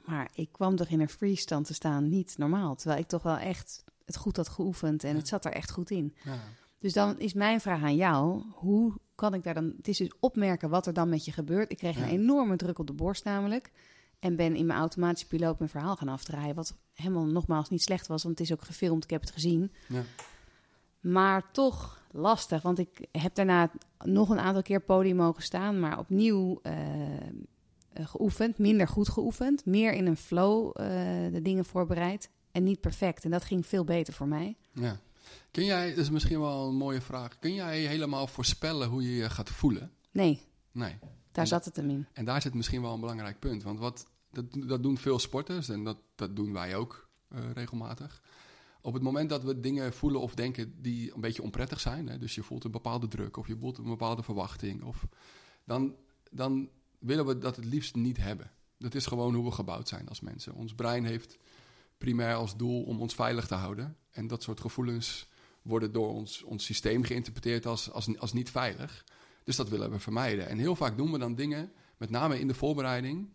Maar 0.05 0.31
ik 0.35 0.53
kwam 0.53 0.77
toch 0.77 0.89
in 0.89 1.01
een 1.01 1.09
freestand 1.09 1.67
te 1.67 1.75
staan, 1.75 2.09
niet 2.09 2.39
normaal. 2.39 2.75
Terwijl 2.75 3.01
ik 3.01 3.07
toch 3.07 3.23
wel 3.23 3.37
echt 3.37 3.85
het 4.07 4.17
goed 4.17 4.37
had 4.37 4.49
geoefend 4.49 5.05
en 5.05 5.17
het 5.17 5.29
zat 5.29 5.45
er 5.45 5.53
echt 5.53 5.71
goed 5.71 5.91
in. 5.91 6.15
Ja. 6.25 6.39
Dus 6.79 6.93
dan 6.93 7.19
is 7.19 7.35
mijn 7.35 7.61
vraag 7.61 7.83
aan 7.83 7.97
jou: 7.97 8.43
hoe 8.53 8.95
kan 9.17 9.35
ik 9.35 9.43
daar 9.43 9.55
dan. 9.55 9.73
Het 9.77 9.89
is 9.89 9.99
dus 9.99 10.13
opmerken 10.21 10.71
wat 10.71 10.87
er 10.87 10.93
dan 10.93 11.09
met 11.09 11.25
je 11.25 11.33
gebeurt. 11.33 11.71
Ik 11.71 11.77
kreeg 11.77 11.97
een 11.97 12.09
enorme 12.09 12.57
druk 12.57 12.79
op 12.79 12.87
de 12.87 12.93
borst, 12.93 13.25
namelijk. 13.25 13.71
En 14.19 14.37
ben 14.37 14.57
in 14.57 14.67
mijn 14.67 14.79
automatische 14.79 15.27
piloot 15.27 15.59
mijn 15.59 15.71
verhaal 15.71 15.97
gaan 15.97 16.09
afdraaien. 16.09 16.55
Wat 16.55 16.77
helemaal 16.93 17.25
nogmaals 17.25 17.69
niet 17.69 17.83
slecht 17.83 18.07
was, 18.07 18.23
want 18.23 18.39
het 18.39 18.49
is 18.49 18.55
ook 18.55 18.65
gefilmd. 18.65 19.05
Ik 19.05 19.11
heb 19.11 19.21
het 19.21 19.31
gezien. 19.31 19.73
Ja. 19.89 20.03
Maar 21.01 21.51
toch 21.53 22.05
lastig, 22.11 22.63
want 22.63 22.79
ik 22.79 23.07
heb 23.13 23.35
daarna 23.35 23.71
nog 24.05 24.29
een 24.29 24.39
aantal 24.39 24.63
keer 24.63 24.81
podium 24.81 25.17
mogen 25.17 25.43
staan, 25.43 25.81
maar 25.81 25.99
opnieuw 25.99 26.61
eh, 26.63 27.27
eh, 27.27 28.07
geoefend, 28.07 28.59
minder 28.59 28.89
goed 28.89 29.09
geoefend, 29.09 29.65
meer 29.65 29.93
in 29.93 30.07
een 30.07 30.17
flow 30.17 30.71
eh, 30.75 30.87
de 31.33 31.43
dingen 31.43 31.65
voorbereid 31.65 32.31
en 32.57 32.63
niet 32.65 32.81
perfect. 32.81 33.25
En 33.25 33.31
dat 33.31 33.45
ging 33.45 33.67
veel 33.67 33.85
beter 33.85 34.15
voor 34.15 34.29
mij. 34.29 34.57
Ja. 34.73 35.01
Kun 35.51 35.65
jij, 35.65 35.89
dat 35.89 35.99
is 35.99 36.11
misschien 36.11 36.41
wel 36.41 36.69
een 36.69 36.75
mooie 36.77 37.01
vraag, 37.01 37.39
kun 37.39 37.55
jij 37.55 37.81
helemaal 37.81 38.27
voorspellen 38.27 38.89
hoe 38.89 39.03
je 39.03 39.15
je 39.17 39.31
gaat 39.31 39.51
voelen? 39.51 39.91
Nee, 40.11 40.41
Nee. 40.73 40.97
daar 41.33 41.45
En- 41.45 41.47
zat 41.47 41.65
het 41.65 41.77
hem 41.77 41.91
in. 41.91 42.07
En 42.13 42.25
daar 42.25 42.43
zit 42.43 42.55
misschien 42.55 42.83
wel 42.83 42.95
een 42.95 43.01
belangrijk 43.01 43.39
punt. 43.39 43.63
Want 43.63 43.79
wat, 43.79 44.07
dat, 44.31 44.45
dat 44.67 44.83
doen 44.83 44.99
veel 44.99 45.19
sporters 45.19 45.69
en 45.69 45.85
dat, 45.85 45.97
dat 46.15 46.37
doen 46.37 46.53
wij 46.53 46.77
ook 46.77 47.09
eh, 47.29 47.51
regelmatig. 47.53 48.23
Op 48.81 48.93
het 48.95 49.03
moment 49.03 49.29
dat 49.31 49.43
we 49.43 49.61
dingen 49.61 49.93
voelen 49.93 50.21
of 50.21 50.35
denken 50.35 50.83
die 50.83 51.15
een 51.15 51.21
beetje 51.21 51.43
onprettig 51.43 51.81
zijn, 51.81 52.09
hè, 52.09 52.19
dus 52.19 52.35
je 52.35 52.43
voelt 52.43 52.65
een 52.65 52.71
bepaalde 52.71 53.09
druk 53.09 53.37
of 53.37 53.47
je 53.47 53.57
voelt 53.57 53.79
een 53.79 53.85
bepaalde 53.85 54.23
verwachting, 54.23 54.83
of, 54.83 55.07
dan, 55.65 55.95
dan 56.31 56.69
willen 56.99 57.27
we 57.27 57.39
dat 57.39 57.57
het 57.57 57.65
liefst 57.65 57.95
niet 57.95 58.17
hebben. 58.17 58.51
Dat 58.79 58.95
is 58.95 59.07
gewoon 59.07 59.35
hoe 59.35 59.45
we 59.45 59.51
gebouwd 59.51 59.89
zijn 59.89 60.09
als 60.09 60.21
mensen. 60.21 60.55
Ons 60.55 60.75
brein 60.75 61.05
heeft 61.05 61.37
primair 61.99 62.35
als 62.35 62.57
doel 62.57 62.83
om 62.83 63.01
ons 63.01 63.15
veilig 63.15 63.47
te 63.47 63.55
houden. 63.55 63.97
En 64.11 64.27
dat 64.27 64.43
soort 64.43 64.61
gevoelens 64.61 65.29
worden 65.63 65.93
door 65.93 66.09
ons, 66.09 66.43
ons 66.43 66.65
systeem 66.65 67.03
geïnterpreteerd 67.03 67.67
als, 67.67 67.91
als, 67.91 68.19
als 68.19 68.33
niet 68.33 68.51
veilig. 68.51 69.05
Dus 69.45 69.57
dat 69.57 69.69
willen 69.69 69.91
we 69.91 69.99
vermijden. 69.99 70.49
En 70.49 70.59
heel 70.59 70.77
vaak 70.77 70.97
doen 70.97 71.13
we 71.13 71.19
dan 71.19 71.35
dingen, 71.35 71.73
met 71.97 72.11
name 72.11 72.41
in 72.41 72.47
de 72.47 72.55
voorbereiding, 72.55 73.29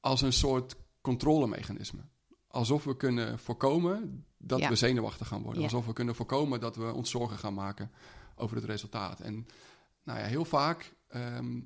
als 0.00 0.22
een 0.22 0.32
soort 0.32 0.76
controlemechanisme. 1.00 2.00
Alsof 2.48 2.84
we 2.84 2.96
kunnen 2.96 3.38
voorkomen 3.38 4.24
dat 4.38 4.58
Ja. 4.58 4.68
we 4.68 4.76
zenuwachtig 4.76 5.28
gaan 5.28 5.42
worden. 5.42 5.60
Ja. 5.62 5.66
Alsof 5.68 5.86
we 5.86 5.92
kunnen 5.92 6.14
voorkomen 6.14 6.60
dat 6.60 6.76
we 6.76 6.92
ons 6.92 7.10
zorgen 7.10 7.38
gaan 7.38 7.54
maken 7.54 7.90
over 8.36 8.56
het 8.56 8.64
resultaat. 8.64 9.20
En 9.20 9.46
nou 10.02 10.18
ja, 10.18 10.24
heel 10.24 10.44
vaak 10.44 10.94
ehm, 11.08 11.60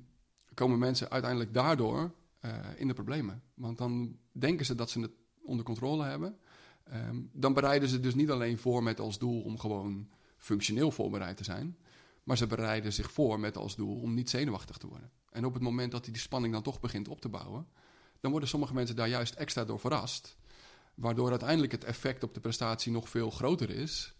komen 0.53 0.79
mensen 0.79 1.09
uiteindelijk 1.09 1.53
daardoor 1.53 2.11
eh, 2.39 2.51
in 2.75 2.87
de 2.87 2.93
problemen. 2.93 3.43
Want 3.53 3.77
dan 3.77 4.17
denken 4.31 4.65
ze 4.65 4.75
dat 4.75 4.89
ze 4.89 4.99
het 4.99 5.11
onder 5.49 5.65
controle 5.65 6.03
hebben. 6.03 6.37
Ehm, 6.83 7.17
dan 7.31 7.53
bereiden 7.53 7.89
ze 7.89 7.99
dus 7.99 8.15
niet 8.15 8.29
alleen 8.29 8.57
voor 8.57 8.83
met 8.83 8.99
als 8.99 9.17
doel 9.17 9.41
om 9.41 9.59
gewoon 9.59 10.09
functioneel 10.37 10.91
voorbereid 10.91 11.37
te 11.37 11.43
zijn. 11.43 11.77
Maar 12.23 12.37
ze 12.37 12.47
bereiden 12.47 12.93
zich 12.93 13.11
voor 13.11 13.39
met 13.39 13.57
als 13.57 13.75
doel 13.75 14.01
om 14.01 14.13
niet 14.13 14.29
zenuwachtig 14.29 14.77
te 14.77 14.87
worden. 14.87 15.11
En 15.31 15.45
op 15.45 15.53
het 15.53 15.63
moment 15.63 15.91
dat 15.91 16.05
die 16.05 16.17
spanning 16.17 16.53
dan 16.53 16.63
toch 16.63 16.79
begint 16.79 17.07
op 17.07 17.21
te 17.21 17.29
bouwen, 17.29 17.67
dan 18.19 18.31
worden 18.31 18.49
sommige 18.49 18.73
mensen 18.73 18.95
daar 18.95 19.07
juist 19.07 19.33
extra 19.33 19.65
door 19.65 19.79
verrast. 19.79 20.37
Waardoor 20.95 21.29
uiteindelijk 21.29 21.71
het 21.71 21.83
effect 21.83 22.23
op 22.23 22.33
de 22.33 22.39
prestatie 22.39 22.91
nog 22.91 23.09
veel 23.09 23.29
groter 23.29 23.69
is 23.69 24.13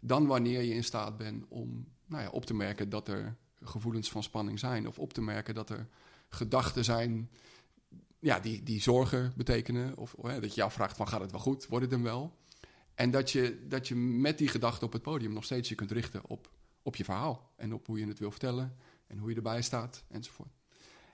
dan 0.00 0.26
wanneer 0.26 0.62
je 0.62 0.74
in 0.74 0.84
staat 0.84 1.16
bent 1.16 1.44
om 1.48 1.88
nou 2.06 2.22
ja, 2.22 2.30
op 2.30 2.44
te 2.44 2.54
merken 2.54 2.88
dat 2.88 3.08
er 3.08 3.36
gevoelens 3.62 4.10
van 4.10 4.22
spanning 4.22 4.58
zijn. 4.58 4.88
Of 4.88 4.98
op 4.98 5.12
te 5.12 5.22
merken 5.22 5.54
dat 5.54 5.70
er 5.70 5.88
gedachten 6.28 6.84
zijn 6.84 7.30
ja, 8.20 8.40
die, 8.40 8.62
die 8.62 8.80
zorgen 8.80 9.32
betekenen. 9.36 9.96
Of 9.96 10.14
hè, 10.22 10.40
dat 10.40 10.54
je 10.54 10.60
je 10.60 10.66
afvraagt 10.66 10.96
van 10.96 11.08
gaat 11.08 11.20
het 11.20 11.30
wel 11.30 11.40
goed, 11.40 11.66
wordt 11.66 11.84
het 11.84 11.94
hem 11.94 12.02
wel? 12.02 12.38
En 12.94 13.10
dat 13.10 13.30
je, 13.30 13.66
dat 13.68 13.88
je 13.88 13.94
met 13.96 14.38
die 14.38 14.48
gedachten 14.48 14.86
op 14.86 14.92
het 14.92 15.02
podium 15.02 15.32
nog 15.32 15.44
steeds 15.44 15.68
je 15.68 15.74
kunt 15.74 15.90
richten 15.90 16.26
op, 16.26 16.50
op 16.82 16.96
je 16.96 17.04
verhaal. 17.04 17.52
En 17.56 17.74
op 17.74 17.86
hoe 17.86 17.98
je 17.98 18.06
het 18.06 18.18
wil 18.18 18.30
vertellen 18.30 18.76
en 19.06 19.18
hoe 19.18 19.30
je 19.30 19.36
erbij 19.36 19.62
staat 19.62 20.04
enzovoort. 20.08 20.58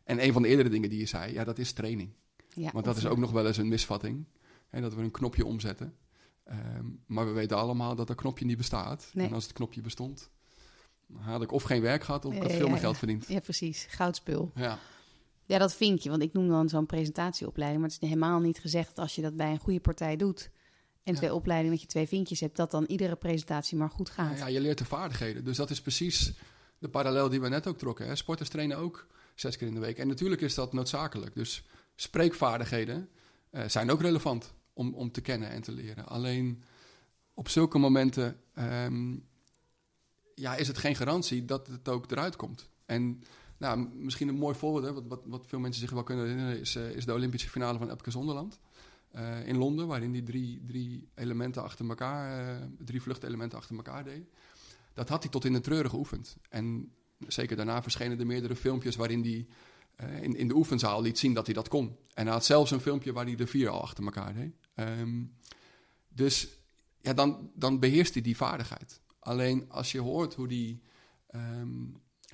En 0.05 0.25
een 0.25 0.33
van 0.33 0.43
de 0.43 0.49
eerdere 0.49 0.69
dingen 0.69 0.91
die 0.91 0.99
je 0.99 1.07
zei, 1.07 1.33
ja, 1.33 1.45
dat 1.45 1.59
is 1.59 1.73
training. 1.73 2.13
Ja, 2.55 2.71
Want 2.73 2.85
dat 2.85 2.97
is 2.97 3.07
ook 3.07 3.19
nog 3.19 3.31
wel 3.31 3.47
eens 3.47 3.57
een 3.57 3.69
misvatting. 3.69 4.25
Hè, 4.69 4.81
dat 4.81 4.95
we 4.95 5.03
een 5.03 5.11
knopje 5.11 5.45
omzetten. 5.45 5.97
Ehm, 6.45 6.87
maar 7.07 7.27
we 7.27 7.33
weten 7.33 7.57
allemaal 7.57 7.95
dat 7.95 8.07
dat 8.07 8.17
knopje 8.17 8.45
niet 8.45 8.57
bestaat. 8.57 9.11
Nee. 9.13 9.27
En 9.27 9.33
als 9.33 9.45
het 9.45 9.53
knopje 9.53 9.81
bestond, 9.81 10.31
dan 11.07 11.23
had 11.23 11.43
ik 11.43 11.53
of 11.53 11.63
geen 11.63 11.83
werk 11.83 12.05
gehad 12.05 12.25
of 12.25 12.35
ik 12.35 12.43
had 12.43 12.51
Ja, 12.51 12.57
veel 12.57 12.67
ja, 12.67 12.73
meer 12.73 12.81
geld 12.81 12.99
verdiend. 12.99 13.29
Ja, 13.29 13.41
precies. 13.41 13.87
Goudspul. 13.89 14.53
Ja, 14.55 14.79
Ja, 15.47 15.59
dat 15.59 15.75
vind 15.75 16.03
je. 16.03 16.11
Want 16.11 16.23
ik 16.23 16.33
noem 16.33 16.49
dan 16.49 16.69
zo'n 16.69 16.87
presentatieopleiding. 16.87 17.81
Maar 17.83 17.91
het 17.91 18.03
is 18.03 18.09
helemaal 18.09 18.41
niet 18.41 18.59
gezegd 18.59 18.89
dat 18.89 18.99
als 18.99 19.15
je 19.15 19.23
dat 19.23 19.37
bij 19.37 19.51
een 19.51 19.59
goede 19.59 19.81
partij 19.81 20.17
doet. 20.17 20.51
En 21.03 21.13
Ja. 21.13 21.19
twee 21.19 21.35
opleidingen 21.35 21.73
dat 21.73 21.83
je 21.83 21.89
twee 21.89 22.07
vinkjes 22.09 22.41
hebt. 22.41 22.57
Dat 22.57 22.71
dan 22.71 22.85
iedere 22.85 23.17
presentatie 23.17 23.77
maar 23.77 23.91
goed 23.91 24.11
gaat. 24.11 24.39
Ja, 24.39 24.47
je 24.47 24.61
leert 24.61 24.79
de 24.79 24.85
vaardigheden. 24.85 25.45
Dus 25.45 25.57
dat 25.57 25.71
is 25.71 25.81
precies 25.81 26.33
de 26.79 26.89
parallel 26.89 27.29
die 27.29 27.41
we 27.41 27.49
net 27.49 27.67
ook 27.67 27.79
trokken. 27.79 28.07
Hè. 28.07 28.17
Sporters 28.17 28.49
trainen 28.49 28.77
ook 28.79 29.07
zes 29.35 29.57
keer 29.57 29.67
in 29.67 29.75
de 29.75 29.81
week. 29.81 29.99
En 29.99 30.09
natuurlijk 30.09 30.41
is 30.41 30.55
dat 30.55 30.73
noodzakelijk. 30.73 31.35
Dus 31.35 31.65
spreekvaardigheden 31.95 33.09
eh, 33.51 33.69
zijn 33.69 33.91
ook 33.91 34.01
relevant 34.01 34.55
om, 34.73 34.95
om 34.95 35.11
te 35.11 35.21
kennen 35.21 35.49
en 35.51 35.63
te 35.63 35.73
leren. 35.73 36.07
Alleen 36.07 36.63
op 37.35 37.49
zulke 37.49 37.79
momenten 37.79 38.41
ehm, 38.55 39.17
ja, 40.35 40.55
is 40.57 40.69
het 40.69 40.79
geen 40.79 40.97
garantie 40.97 41.45
dat 41.45 41.67
het 41.67 41.89
ook 41.89 42.11
eruit 42.11 42.37
komt. 42.37 42.69
En 42.87 43.23
nou, 43.59 43.89
misschien 43.95 44.29
een 44.29 44.39
mooi 44.39 44.55
voorbeeld, 44.55 44.85
hè, 44.85 44.93
wat, 44.93 45.05
wat, 45.07 45.21
wat 45.25 45.47
veel 45.47 45.59
mensen 45.59 45.81
zich 45.81 45.91
wel 45.91 46.03
kunnen 46.03 46.25
herinneren, 46.25 46.61
is, 46.61 46.77
eh, 46.77 46.91
is 46.91 47.05
de 47.05 47.13
Olympische 47.13 47.49
finale 47.49 47.79
van 47.79 47.91
Epke 47.91 48.11
Zonderland. 48.11 48.61
eh, 49.11 49.47
in 49.47 49.57
Londen, 49.57 49.87
waarin 49.87 50.13
hij 50.13 50.23
drie, 50.23 50.63
drie 50.67 51.09
elementen 51.15 51.63
achter 51.63 51.89
elkaar, 51.89 52.49
eh, 52.49 52.63
drie 52.79 53.03
vluchtelementen 53.03 53.59
achter 53.59 53.77
elkaar 53.77 54.05
deed. 54.05 54.25
Dat 54.95 55.09
had 55.09 55.23
hij 55.23 55.31
tot 55.31 55.45
in 55.45 55.53
de 55.53 55.61
treuren 55.61 55.91
geoefend. 55.91 56.37
En 56.49 56.93
zeker 57.29 57.57
daarna 57.57 57.83
verschenen 57.83 58.19
er 58.19 58.27
meerdere 58.27 58.57
filmpjes 58.57 58.97
waarin 58.97 59.23
hij 59.23 59.47
in, 60.21 60.37
in 60.37 60.49
de 60.49 60.55
oefenzaal 60.55 61.03
liet 61.03 61.19
zien 61.19 61.35
dat 61.35 61.47
hij 61.47 61.55
dat 61.55 61.69
kon. 61.69 61.97
En 62.15 62.25
hij 62.25 62.33
had 62.33 62.45
zelfs 62.45 62.71
een 62.71 62.81
filmpje 62.81 63.13
waar 63.13 63.25
hij 63.25 63.35
de 63.35 63.47
vier 63.47 63.69
al 63.69 63.83
achter 63.83 64.05
elkaar 64.05 64.35
deed. 64.35 64.55
Ehm, 64.75 65.25
dus 66.09 66.49
ja, 67.01 67.13
dan, 67.13 67.51
dan 67.55 67.81
beheerst 67.81 68.13
hij 68.13 68.23
die 68.23 68.37
vaardigheid. 68.37 69.01
Alleen 69.19 69.65
als 69.69 69.93
je 69.93 70.01
hoort 70.01 70.35
hoe 70.35 70.47
hij 70.47 70.81
ehm, 71.27 71.85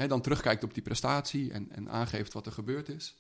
dan 0.09 0.21
terugkijkt 0.21 0.65
op 0.65 0.75
die 0.75 0.83
prestatie 0.83 1.53
en, 1.53 1.71
en 1.71 1.91
aangeeft 1.91 2.33
wat 2.33 2.47
er 2.47 2.53
gebeurd 2.53 2.89
is, 2.89 3.17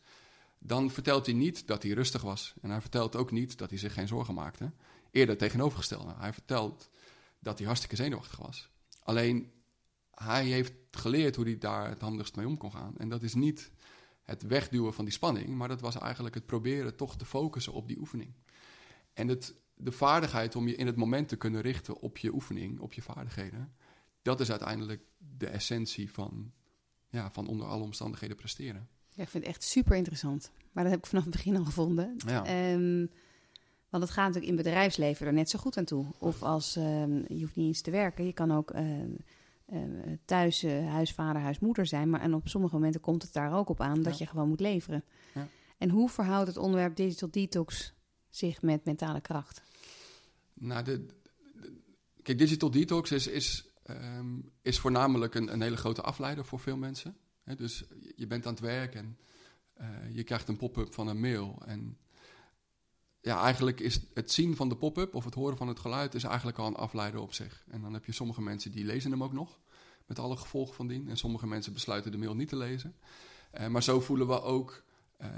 dan 0.58 0.90
vertelt 0.90 1.26
hij 1.26 1.34
niet 1.34 1.66
dat 1.66 1.82
hij 1.82 1.92
rustig 1.92 2.22
was. 2.22 2.54
En 2.60 2.70
hij 2.70 2.80
vertelt 2.80 3.16
ook 3.16 3.30
niet 3.30 3.58
dat 3.58 3.70
hij 3.70 3.78
zich 3.78 3.92
geen 3.92 4.08
zorgen 4.08 4.34
maakte. 4.34 4.72
Eerder 5.10 5.36
tegenovergestelde. 5.36 6.14
Hij 6.16 6.32
vertelt 6.32 6.90
dat 7.38 7.56
hij 7.58 7.66
hartstikke 7.66 7.96
zenuwachtig 7.96 8.38
was. 8.38 8.68
Alleen 9.02 9.52
hij 10.10 10.44
heeft 10.44 10.72
geleerd 10.90 11.36
hoe 11.36 11.44
hij 11.44 11.58
daar 11.58 11.88
het 11.88 12.00
handigst 12.00 12.36
mee 12.36 12.46
om 12.46 12.56
kon 12.56 12.72
gaan. 12.72 12.98
En 12.98 13.08
dat 13.08 13.22
is 13.22 13.34
niet 13.34 13.70
het 14.22 14.42
wegduwen 14.42 14.94
van 14.94 15.04
die 15.04 15.14
spanning, 15.14 15.48
maar 15.48 15.68
dat 15.68 15.80
was 15.80 15.98
eigenlijk 15.98 16.34
het 16.34 16.46
proberen 16.46 16.96
toch 16.96 17.16
te 17.16 17.24
focussen 17.24 17.72
op 17.72 17.88
die 17.88 17.98
oefening. 17.98 18.34
En 19.12 19.28
het, 19.28 19.54
de 19.74 19.92
vaardigheid 19.92 20.56
om 20.56 20.68
je 20.68 20.74
in 20.74 20.86
het 20.86 20.96
moment 20.96 21.28
te 21.28 21.36
kunnen 21.36 21.60
richten 21.60 22.00
op 22.00 22.18
je 22.18 22.32
oefening, 22.32 22.80
op 22.80 22.92
je 22.92 23.02
vaardigheden, 23.02 23.74
dat 24.22 24.40
is 24.40 24.50
uiteindelijk 24.50 25.02
de 25.18 25.46
essentie 25.46 26.12
van, 26.12 26.52
ja, 27.12 27.30
van 27.30 27.46
onder 27.46 27.66
alle 27.66 27.82
omstandigheden 27.82 28.36
presteren. 28.36 28.88
Ja, 29.08 29.22
ik 29.22 29.28
vind 29.28 29.44
het 29.44 29.54
echt 29.54 29.62
super 29.62 29.96
interessant. 29.96 30.50
Maar 30.72 30.82
dat 30.84 30.92
heb 30.92 31.02
ik 31.02 31.08
vanaf 31.08 31.24
het 31.24 31.32
begin 31.32 31.56
al 31.56 31.64
gevonden. 31.64 32.16
Ja. 32.26 32.44
Ehm, 32.44 33.06
want 33.88 34.02
het 34.02 34.12
gaat 34.12 34.26
natuurlijk 34.26 34.50
in 34.50 34.56
bedrijfsleven 34.56 35.26
er 35.26 35.32
net 35.32 35.50
zo 35.50 35.58
goed 35.58 35.76
aan 35.76 35.84
toe. 35.84 36.06
Of 36.18 36.42
als 36.42 36.76
ehm, 36.76 37.22
je 37.28 37.40
hoeft 37.40 37.56
niet 37.56 37.66
eens 37.66 37.80
te 37.80 37.90
werken. 37.90 38.24
Je 38.26 38.32
kan 38.32 38.52
ook 38.52 38.70
ehm, 38.70 39.10
thuis 40.24 40.62
eh, 40.62 40.88
huisvader, 40.90 41.42
huismoeder 41.42 41.86
zijn. 41.86 42.10
Maar 42.10 42.20
en 42.20 42.34
op 42.34 42.48
sommige 42.48 42.74
momenten 42.74 43.00
komt 43.00 43.22
het 43.22 43.32
daar 43.32 43.52
ook 43.52 43.68
op 43.68 43.80
aan 43.80 44.02
dat 44.02 44.18
Ja. 44.18 44.24
je 44.24 44.30
gewoon 44.30 44.48
moet 44.48 44.60
leveren. 44.60 45.04
Ja. 45.34 45.48
En 45.78 45.90
hoe 45.90 46.08
verhoudt 46.08 46.46
het 46.48 46.56
onderwerp 46.56 46.96
digital 46.96 47.30
detox 47.30 47.92
zich 48.30 48.62
met 48.62 48.84
mentale 48.84 49.20
kracht? 49.20 49.62
Nou, 50.54 50.84
de, 50.84 51.06
kijk, 52.22 52.38
digital 52.38 52.70
detox 52.70 53.10
is, 53.10 53.26
is, 53.26 53.71
ehm, 53.82 54.38
is 54.62 54.78
voornamelijk 54.78 55.34
een, 55.34 55.52
een 55.52 55.62
hele 55.62 55.76
grote 55.76 56.02
afleider 56.02 56.44
voor 56.44 56.60
veel 56.60 56.76
mensen. 56.76 57.16
dus 57.56 57.84
je 58.16 58.26
bent 58.26 58.46
aan 58.46 58.52
het 58.52 58.62
werk 58.62 58.94
en 58.94 59.18
uh, 59.80 60.14
je 60.14 60.22
krijgt 60.22 60.48
een 60.48 60.56
pop-up 60.56 60.94
van 60.94 61.08
een 61.08 61.20
mail. 61.20 61.62
En 61.66 61.98
ja, 63.20 63.42
eigenlijk 63.42 63.80
is 63.80 64.00
het 64.14 64.32
zien 64.32 64.56
van 64.56 64.68
de 64.68 64.76
pop-up 64.76 65.14
of 65.14 65.24
het 65.24 65.34
horen 65.34 65.56
van 65.56 65.68
het 65.68 65.78
geluid 65.78 66.14
is 66.14 66.24
eigenlijk 66.24 66.58
al 66.58 66.66
een 66.66 66.74
afleider 66.74 67.20
op 67.20 67.34
zich. 67.34 67.64
En 67.68 67.80
dan 67.80 67.92
heb 67.92 68.04
je 68.04 68.12
sommige 68.12 68.42
mensen 68.42 68.70
die 68.70 68.84
lezen 68.84 69.10
hem 69.10 69.22
ook 69.22 69.32
nog, 69.32 69.60
met 70.06 70.18
alle 70.18 70.36
gevolgen 70.36 70.74
van 70.74 70.86
dien. 70.86 71.08
En 71.08 71.16
sommige 71.16 71.46
mensen 71.46 71.72
besluiten 71.72 72.10
de 72.10 72.18
mail 72.18 72.34
niet 72.34 72.48
te 72.48 72.56
lezen. 72.56 72.96
Uh, 73.60 73.66
maar 73.66 73.82
zo 73.82 74.00
voelen 74.00 74.26
we 74.26 74.42
ook 74.42 74.82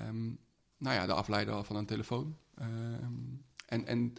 um, 0.09 0.39
nou 0.77 0.95
ja, 0.95 1.07
de 1.07 1.13
afleider 1.13 1.65
van 1.65 1.77
een 1.77 1.87
telefoon. 1.87 2.37
Um, 2.61 3.45
en 3.67 3.87
en 3.87 4.13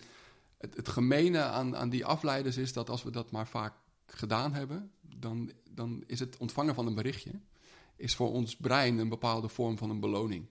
het, 0.58 0.76
het 0.76 0.88
gemene 0.88 1.42
aan, 1.42 1.76
aan 1.76 1.90
die 1.90 2.06
afleiders 2.06 2.58
is 2.58 2.74
dat 2.74 2.90
als 2.90 3.04
we 3.04 3.12
dat 3.12 3.32
maar 3.32 3.48
vaak 3.48 3.74
gedaan 4.06 4.54
hebben, 4.54 4.92
dan, 5.02 5.52
dan 5.72 6.04
is 6.08 6.20
het 6.20 6.38
ontvangen 6.38 6.76
van 6.76 6.88
een 6.88 6.96
berichtje 6.96 7.32
is 7.96 8.16
voor 8.16 8.32
ons 8.32 8.56
brein 8.56 8.98
een 8.98 9.10
bepaalde 9.10 9.48
vorm 9.48 9.78
van 9.78 9.90
een 9.90 10.00
beloning. 10.00 10.46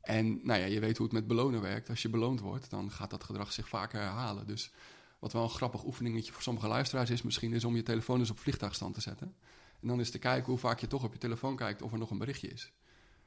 En 0.00 0.40
nou 0.46 0.60
ja, 0.60 0.66
je 0.66 0.80
weet 0.80 0.96
hoe 0.96 1.06
het 1.06 1.14
met 1.14 1.26
belonen 1.26 1.60
werkt. 1.60 1.88
Als 1.88 2.02
je 2.02 2.08
beloond 2.08 2.40
wordt, 2.40 2.70
dan 2.70 2.90
gaat 2.90 3.10
dat 3.10 3.24
gedrag 3.24 3.52
zich 3.52 3.68
vaker 3.68 4.00
herhalen. 4.00 4.46
Dus 4.46 4.72
wat 5.18 5.32
wel 5.32 5.42
een 5.42 5.50
grappig 5.50 5.84
oefeningetje 5.84 6.32
voor 6.32 6.42
sommige 6.42 6.66
luisteraars 6.66 7.10
is 7.10 7.22
misschien... 7.22 7.52
is 7.52 7.64
om 7.64 7.76
je 7.76 7.82
telefoon 7.82 8.18
eens 8.18 8.30
op 8.30 8.38
vliegtuigstand 8.38 8.94
te 8.94 9.00
zetten. 9.00 9.34
En 9.80 9.88
dan 9.88 9.98
eens 9.98 10.10
te 10.10 10.18
kijken 10.18 10.50
hoe 10.50 10.58
vaak 10.58 10.80
je 10.80 10.86
toch 10.86 11.04
op 11.04 11.12
je 11.12 11.18
telefoon 11.18 11.56
kijkt 11.56 11.82
of 11.82 11.92
er 11.92 11.98
nog 11.98 12.10
een 12.10 12.18
berichtje 12.18 12.48
is. 12.48 12.72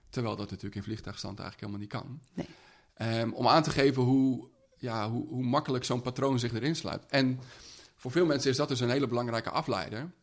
Terwijl 0.10 0.36
dat 0.36 0.50
natuurlijk 0.50 0.76
in 0.76 0.84
vliegtuigstand 0.84 1.40
eigenlijk 1.40 1.72
helemaal 1.72 2.02
niet 2.02 2.22
kan. 2.34 2.46
Nee. 2.98 3.22
Um, 3.22 3.34
om 3.34 3.48
aan 3.48 3.64
te 3.64 3.70
geven 3.70 4.04
hoe, 4.04 4.50
ja, 4.78 5.10
hoe, 5.10 5.28
hoe 5.28 5.44
makkelijk 5.44 5.84
zo'n 5.84 6.02
patroon 6.02 6.40
zich 6.40 6.54
erin 6.54 6.76
sluit. 6.76 7.06
En 7.06 7.40
voor 8.06 8.14
veel 8.14 8.26
mensen 8.26 8.52
is 8.52 8.58
dat 8.58 8.68
dus 8.68 8.80
een 8.80 8.90
hele 8.90 9.08
belangrijke 9.08 9.50
afleider... 9.50 10.14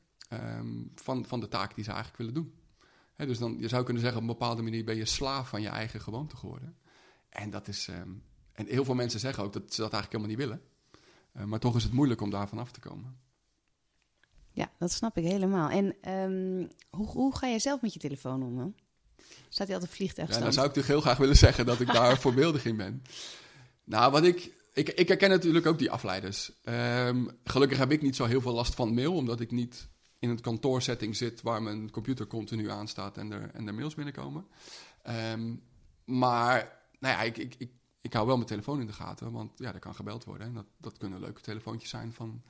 Um, 0.58 0.92
van, 0.94 1.26
van 1.26 1.40
de 1.40 1.48
taak 1.48 1.74
die 1.74 1.84
ze 1.84 1.90
eigenlijk 1.90 2.18
willen 2.18 2.34
doen 2.34 2.62
dus 3.26 3.38
dan, 3.38 3.56
je 3.58 3.68
zou 3.68 3.84
kunnen 3.84 4.02
zeggen, 4.02 4.22
op 4.22 4.28
een 4.28 4.38
bepaalde 4.38 4.62
manier 4.62 4.84
ben 4.84 4.96
je 4.96 5.04
slaaf 5.04 5.48
van 5.48 5.62
je 5.62 5.68
eigen 5.68 6.00
gewoonte 6.00 6.36
geworden. 6.36 6.76
En 7.28 7.50
dat 7.50 7.68
is. 7.68 7.88
Ehm, 7.88 8.10
en 8.52 8.66
heel 8.66 8.84
veel 8.84 8.94
mensen 8.94 9.20
zeggen 9.20 9.44
ook 9.44 9.52
dat 9.52 9.62
ze 9.74 9.80
dat 9.80 9.92
eigenlijk 9.92 10.12
helemaal 10.12 10.36
niet 10.36 10.48
willen. 10.48 10.62
Uh, 11.36 11.44
maar 11.44 11.58
toch 11.58 11.76
is 11.76 11.82
het 11.82 11.92
moeilijk 11.92 12.20
om 12.20 12.30
daarvan 12.30 12.58
af 12.58 12.70
te 12.70 12.80
komen. 12.80 13.20
Ja, 14.50 14.70
dat 14.78 14.92
snap 14.92 15.16
ik 15.16 15.24
helemaal. 15.24 15.70
En 15.70 16.10
um, 16.12 16.68
hoe, 16.90 17.06
hoe 17.06 17.36
ga 17.36 17.46
je 17.46 17.58
zelf 17.58 17.80
met 17.80 17.92
je 17.92 17.98
telefoon 17.98 18.42
om? 18.42 18.56
Dan? 18.56 18.74
Staat 19.48 19.66
hij 19.66 19.76
altijd 19.76 19.94
vliegtuig? 19.94 20.28
Ja, 20.28 20.38
dan 20.38 20.52
zou 20.52 20.66
ik 20.66 20.74
natuurlijk 20.74 20.86
heel 20.86 21.00
graag 21.00 21.16
willen 21.16 21.36
zeggen 21.36 21.66
dat 21.66 21.80
ik 21.80 21.92
daar 21.92 22.18
voorbeeldig 22.26 22.64
in 22.64 22.76
ben. 22.76 23.02
Nou, 23.84 24.12
wat 24.12 24.24
ik. 24.24 24.52
Ik, 24.74 24.88
ik 24.88 25.08
herken 25.08 25.30
natuurlijk 25.30 25.66
ook 25.66 25.78
die 25.78 25.90
afleiders. 25.90 26.52
Um, 26.64 27.28
gelukkig 27.44 27.78
heb 27.78 27.92
ik 27.92 28.02
niet 28.02 28.16
zo 28.16 28.24
heel 28.24 28.40
veel 28.40 28.52
last 28.52 28.74
van 28.74 28.94
mail, 28.94 29.14
omdat 29.14 29.40
ik 29.40 29.50
niet 29.50 29.88
in 30.18 30.30
een 30.30 30.40
kantoorsetting 30.40 31.16
zit 31.16 31.42
waar 31.42 31.62
mijn 31.62 31.90
computer 31.90 32.26
continu 32.26 32.70
aanstaat 32.70 33.16
en 33.16 33.32
er, 33.32 33.50
en 33.52 33.66
er 33.66 33.74
mails 33.74 33.94
binnenkomen. 33.94 34.46
Um, 35.32 35.62
maar 36.04 36.78
nou 36.98 37.14
ja, 37.14 37.22
ik, 37.22 37.38
ik, 37.38 37.54
ik, 37.58 37.70
ik 38.00 38.12
hou 38.12 38.26
wel 38.26 38.36
mijn 38.36 38.48
telefoon 38.48 38.80
in 38.80 38.86
de 38.86 38.92
gaten, 38.92 39.32
want 39.32 39.50
ja, 39.56 39.72
er 39.72 39.78
kan 39.78 39.94
gebeld 39.94 40.24
worden. 40.24 40.46
En 40.46 40.54
dat, 40.54 40.66
dat 40.78 40.98
kunnen 40.98 41.20
leuke 41.20 41.40
telefoontjes 41.40 41.90
zijn 41.90 42.12
van, 42.12 42.42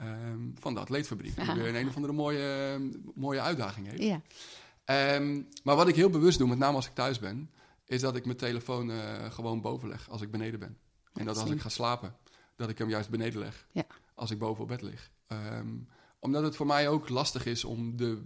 um, 0.00 0.54
van 0.58 0.74
de 0.74 0.80
atleetfabriek. 0.80 1.36
Die 1.36 1.54
weer 1.54 1.68
een, 1.68 1.74
een 1.74 1.88
of 1.88 1.96
andere 1.96 2.12
mooie, 2.12 2.78
mooie 3.14 3.40
uitdaging 3.40 3.86
heeft. 3.86 4.02
Ja. 4.02 4.20
Maar 5.62 5.76
wat 5.76 5.88
ik 5.88 5.94
heel 5.94 6.10
bewust 6.10 6.38
doe, 6.38 6.48
met 6.48 6.58
name 6.58 6.76
als 6.76 6.86
ik 6.86 6.94
thuis 6.94 7.18
ben, 7.18 7.50
is 7.86 8.00
dat 8.00 8.16
ik 8.16 8.24
mijn 8.24 8.36
telefoon 8.36 8.90
uh, 8.90 9.30
gewoon 9.30 9.60
boven 9.60 9.88
leg 9.88 10.10
als 10.10 10.22
ik 10.22 10.30
beneden 10.30 10.60
ben. 10.60 10.78
En 11.14 11.24
dat 11.24 11.36
als 11.36 11.50
ik 11.50 11.60
ga 11.60 11.68
slapen, 11.68 12.16
dat 12.56 12.68
ik 12.68 12.78
hem 12.78 12.88
juist 12.88 13.10
beneden 13.10 13.40
leg. 13.40 13.66
Ja. 13.72 13.86
Als 14.14 14.30
ik 14.30 14.38
boven 14.38 14.62
op 14.62 14.68
bed 14.68 14.82
lig. 14.82 15.10
Um, 15.28 15.88
omdat 16.18 16.42
het 16.42 16.56
voor 16.56 16.66
mij 16.66 16.88
ook 16.88 17.08
lastig 17.08 17.46
is 17.46 17.64
om 17.64 17.96
de 17.96 18.22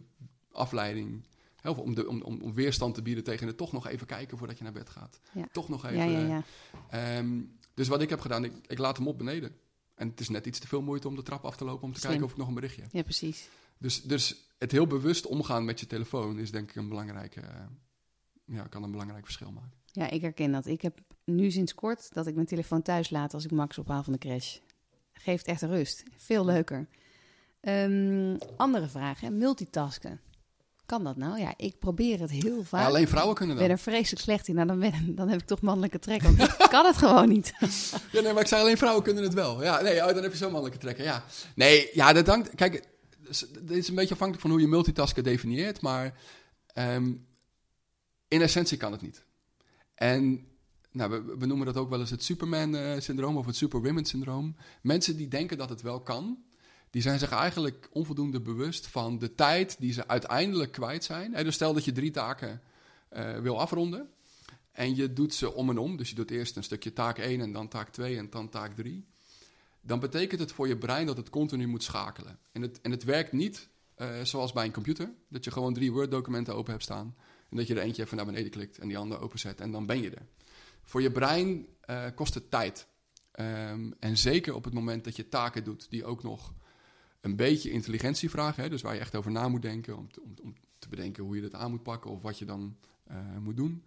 afleiding, 0.52 1.26
om, 1.62 1.94
de, 1.94 2.08
om, 2.08 2.22
om, 2.22 2.54
weerstand 2.54 2.94
te 2.94 3.02
bieden 3.02 3.24
tegen 3.24 3.46
het 3.46 3.56
toch 3.56 3.72
nog 3.72 3.86
even 3.86 4.06
kijken 4.06 4.38
voordat 4.38 4.58
je 4.58 4.64
naar 4.64 4.72
bed 4.72 4.90
gaat. 4.90 5.20
Toch 5.52 5.68
nog 5.68 5.84
even. 5.84 6.10
Ja, 6.10 6.42
ja, 6.90 7.18
um, 7.18 7.58
dus 7.74 7.88
wat 7.88 8.02
ik 8.02 8.10
heb 8.10 8.20
gedaan, 8.20 8.44
ik, 8.44 8.52
ik, 8.66 8.78
laat 8.78 8.96
hem 8.96 9.08
op 9.08 9.18
beneden. 9.18 9.56
En 9.94 10.08
het 10.08 10.20
is 10.20 10.28
net 10.28 10.46
iets 10.46 10.58
te 10.58 10.68
veel 10.68 10.82
moeite 10.82 11.08
om 11.08 11.16
de 11.16 11.22
trap 11.22 11.44
af 11.44 11.56
te 11.56 11.64
lopen 11.64 11.84
om 11.84 11.92
te 11.92 12.00
kijken 12.00 12.24
of 12.24 12.30
ik 12.30 12.36
nog 12.36 12.48
een 12.48 12.54
berichtje 12.54 12.82
heb. 12.82 12.92
Ja, 12.92 13.02
precies. 13.02 13.48
Dus, 13.78 14.02
dus 14.02 14.48
het 14.58 14.72
heel 14.72 14.86
bewust 14.86 15.26
omgaan 15.26 15.64
met 15.64 15.80
je 15.80 15.86
telefoon 15.86 16.38
is 16.38 16.50
denk 16.50 16.70
ik 16.70 16.76
een 16.76 16.88
belangrijke, 16.88 17.40
uh, 17.40 18.56
ja, 18.56 18.62
kan 18.62 18.82
een 18.82 18.90
belangrijk 18.90 19.24
verschil 19.24 19.52
maken. 19.52 19.78
Ja, 19.92 20.10
ik 20.10 20.20
herken 20.20 20.52
dat. 20.52 20.66
Ik 20.66 20.82
heb 20.82 21.00
nu 21.34 21.50
sinds 21.50 21.74
kort 21.74 22.14
dat 22.14 22.26
ik 22.26 22.34
mijn 22.34 22.46
telefoon 22.46 22.82
thuis 22.82 23.10
laat 23.10 23.34
als 23.34 23.44
ik 23.44 23.50
Max 23.50 23.78
ophaal 23.78 24.02
van 24.02 24.12
de 24.12 24.18
crash. 24.18 24.56
Geeft 25.12 25.46
echt 25.46 25.62
rust. 25.62 26.02
Veel 26.16 26.44
leuker. 26.44 26.88
Um, 27.60 28.38
andere 28.56 28.88
vragen, 28.88 29.38
multitasken. 29.38 30.20
Kan 30.86 31.04
dat 31.04 31.16
nou? 31.16 31.40
Ja, 31.40 31.54
ik 31.56 31.78
probeer 31.78 32.20
het 32.20 32.30
heel 32.30 32.64
vaak. 32.64 32.86
alleen 32.86 33.08
vrouwen 33.08 33.34
kunnen 33.34 33.56
dat. 33.56 33.64
Ik 33.64 33.70
ben 33.70 33.78
er 33.78 33.82
vreselijk 33.82 34.22
slecht 34.22 34.48
in. 34.48 34.54
Nou, 34.54 34.66
dan, 34.66 34.78
ben, 34.78 35.14
dan 35.16 35.28
heb 35.28 35.40
ik 35.40 35.46
toch 35.46 35.60
mannelijke 35.60 35.98
trekken. 35.98 36.38
ik 36.38 36.66
kan 36.70 36.86
het 36.86 36.96
gewoon 36.96 37.28
niet. 37.28 37.52
ja, 38.12 38.20
nee, 38.20 38.32
maar 38.32 38.42
ik 38.42 38.48
zei 38.48 38.60
alleen 38.60 38.76
vrouwen 38.76 39.02
kunnen 39.04 39.22
het 39.22 39.34
wel. 39.34 39.62
Ja, 39.62 39.80
nee, 39.80 40.00
oh, 40.00 40.06
dan 40.06 40.22
heb 40.22 40.32
je 40.32 40.38
zo'n 40.38 40.52
mannelijke 40.52 40.80
trekken. 40.80 41.04
Ja. 41.04 41.24
Nee, 41.54 41.90
ja, 41.92 42.12
dat 42.12 42.26
dankt. 42.26 42.54
Kijk, 42.54 42.88
dit 43.60 43.76
is 43.76 43.88
een 43.88 43.94
beetje 43.94 44.14
afhankelijk 44.14 44.40
van 44.40 44.50
hoe 44.50 44.60
je 44.60 44.66
multitasken 44.66 45.24
definieert. 45.24 45.80
Maar 45.80 46.14
um, 46.74 47.26
in 48.28 48.42
essentie 48.42 48.76
kan 48.76 48.92
het 48.92 49.02
niet. 49.02 49.24
En 49.94 50.46
nou, 50.90 51.36
we, 51.38 51.46
noemen 51.46 51.66
dat 51.66 51.76
ook 51.76 51.90
wel 51.90 52.00
eens 52.00 52.10
het 52.10 52.22
Superman-syndroom 52.22 53.36
of 53.36 53.46
het 53.46 53.56
Superwomen-syndroom. 53.56 54.56
Mensen 54.82 55.16
die 55.16 55.28
denken 55.28 55.58
dat 55.58 55.68
het 55.68 55.82
wel 55.82 56.00
kan, 56.00 56.42
die 56.90 57.02
zijn 57.02 57.18
zich 57.18 57.30
eigenlijk 57.30 57.88
onvoldoende 57.92 58.40
bewust 58.40 58.86
van 58.86 59.18
de 59.18 59.34
tijd 59.34 59.76
die 59.80 59.92
ze 59.92 60.08
uiteindelijk 60.08 60.72
kwijt 60.72 61.04
zijn. 61.04 61.32
dus 61.32 61.54
stel 61.54 61.74
dat 61.74 61.84
je 61.84 61.92
drie 61.92 62.10
taken 62.10 62.60
uh, 63.12 63.38
wil 63.38 63.60
afronden 63.60 64.10
en 64.78 64.96
je 64.96 65.12
doet 65.12 65.34
ze 65.34 65.54
om 65.54 65.70
en 65.70 65.78
om. 65.78 65.96
Dus 65.96 66.08
je 66.08 66.14
doet 66.14 66.30
eerst 66.30 66.56
een 66.56 66.64
stukje 66.64 66.92
taak 66.92 67.18
1 67.18 67.40
en 67.40 67.52
dan 67.52 67.68
taak 67.68 67.88
2 67.88 68.16
en 68.16 68.30
dan 68.30 68.48
taak 68.48 68.74
3. 68.74 69.06
Dan 69.80 70.00
betekent 70.00 70.40
het 70.40 70.52
voor 70.52 70.68
je 70.68 70.76
brein 70.76 71.06
dat 71.06 71.16
het 71.16 71.30
continu 71.30 71.66
moet 71.66 71.82
schakelen. 71.82 72.38
En 72.52 72.62
het, 72.62 72.80
en 72.80 72.90
het 72.90 73.04
werkt 73.04 73.32
niet 73.32 73.68
uh, 73.96 74.20
zoals 74.22 74.52
bij 74.52 74.64
een 74.64 74.72
computer. 74.72 75.12
Dat 75.28 75.44
je 75.44 75.50
gewoon 75.50 75.74
drie 75.74 75.92
Word-documenten 75.92 76.54
open 76.54 76.70
hebt 76.70 76.84
staan. 76.84 77.16
En 77.50 77.56
dat 77.56 77.66
je 77.66 77.74
er 77.74 77.82
eentje 77.82 78.02
even 78.02 78.16
naar 78.16 78.26
beneden 78.26 78.50
klikt 78.50 78.78
en 78.78 78.88
die 78.88 78.98
andere 78.98 79.20
openzet 79.20 79.60
en 79.60 79.70
dan 79.70 79.86
ben 79.86 80.02
je 80.02 80.10
er. 80.10 80.26
Voor 80.88 81.02
je 81.02 81.12
brein 81.12 81.66
uh, 81.90 82.04
kost 82.14 82.34
het 82.34 82.50
tijd. 82.50 82.86
Um, 83.40 83.94
en 83.98 84.16
zeker 84.16 84.54
op 84.54 84.64
het 84.64 84.74
moment 84.74 85.04
dat 85.04 85.16
je 85.16 85.28
taken 85.28 85.64
doet 85.64 85.90
die 85.90 86.04
ook 86.04 86.22
nog 86.22 86.54
een 87.20 87.36
beetje 87.36 87.70
intelligentie 87.70 88.30
vragen. 88.30 88.62
Hè, 88.62 88.68
dus 88.68 88.82
waar 88.82 88.94
je 88.94 89.00
echt 89.00 89.16
over 89.16 89.30
na 89.30 89.48
moet 89.48 89.62
denken 89.62 89.96
om 89.96 90.12
te, 90.12 90.20
om, 90.20 90.34
om 90.42 90.54
te 90.78 90.88
bedenken 90.88 91.24
hoe 91.24 91.36
je 91.36 91.42
dat 91.42 91.54
aan 91.54 91.70
moet 91.70 91.82
pakken 91.82 92.10
of 92.10 92.22
wat 92.22 92.38
je 92.38 92.44
dan 92.44 92.76
uh, 93.10 93.16
moet 93.40 93.56
doen. 93.56 93.84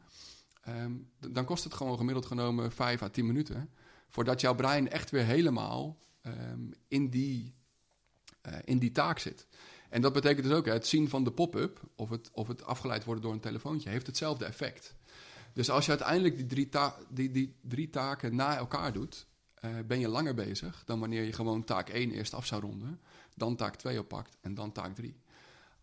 Um, 0.68 1.10
dan 1.20 1.46
kost 1.46 1.64
het 1.64 1.74
gewoon 1.74 1.98
gemiddeld 1.98 2.26
genomen 2.26 2.72
5 2.72 3.02
à 3.02 3.10
10 3.10 3.26
minuten 3.26 3.70
voordat 4.08 4.42
jouw 4.42 4.56
brein 4.56 4.90
echt 4.90 5.10
weer 5.10 5.26
helemaal 5.26 5.98
um, 6.22 6.74
in, 6.88 7.10
die, 7.10 7.54
uh, 8.48 8.54
in 8.66 8.80
die 8.80 8.92
taak 8.92 9.20
zit. 9.20 9.48
En 9.90 10.02
dat 10.02 10.14
betekent 10.14 10.48
dus 10.48 10.56
ook, 10.56 10.66
hè, 10.66 10.74
het 10.74 10.88
zien 10.88 11.10
van 11.10 11.24
de 11.24 11.32
pop-up 11.32 11.82
of 11.96 12.10
het, 12.10 12.30
of 12.34 12.48
het 12.48 12.64
afgeleid 12.64 13.04
worden 13.04 13.24
door 13.24 13.34
een 13.34 13.40
telefoontje, 13.40 13.90
heeft 13.90 14.08
hetzelfde 14.08 14.46
effect. 14.46 14.96
Dus 15.54 15.70
als 15.70 15.86
je 15.86 15.92
uiteindelijk 15.92 16.36
die 16.36 16.46
drie, 16.46 16.70
ta 16.70 16.98
die, 17.10 17.32
die 17.32 17.56
drie 17.62 17.90
taken 17.90 18.36
na 18.36 18.58
elkaar 18.58 18.94
doet, 18.94 19.28
uh, 19.66 19.72
ben 19.86 20.00
je 20.00 20.08
langer 20.08 20.34
bezig 20.34 20.84
dan 20.86 21.00
wanneer 21.00 21.24
je 21.24 21.34
gewoon 21.34 21.64
taak 21.64 21.90
1 21.90 22.12
eerst 22.12 22.34
af 22.34 22.46
zou 22.46 22.62
ronden 22.62 23.00
dan 23.36 23.56
taak 23.56 23.76
2 23.76 24.00
oppakt 24.00 24.38
en 24.42 24.54
dan 24.54 24.72
taak 24.72 24.96
3. 24.96 25.16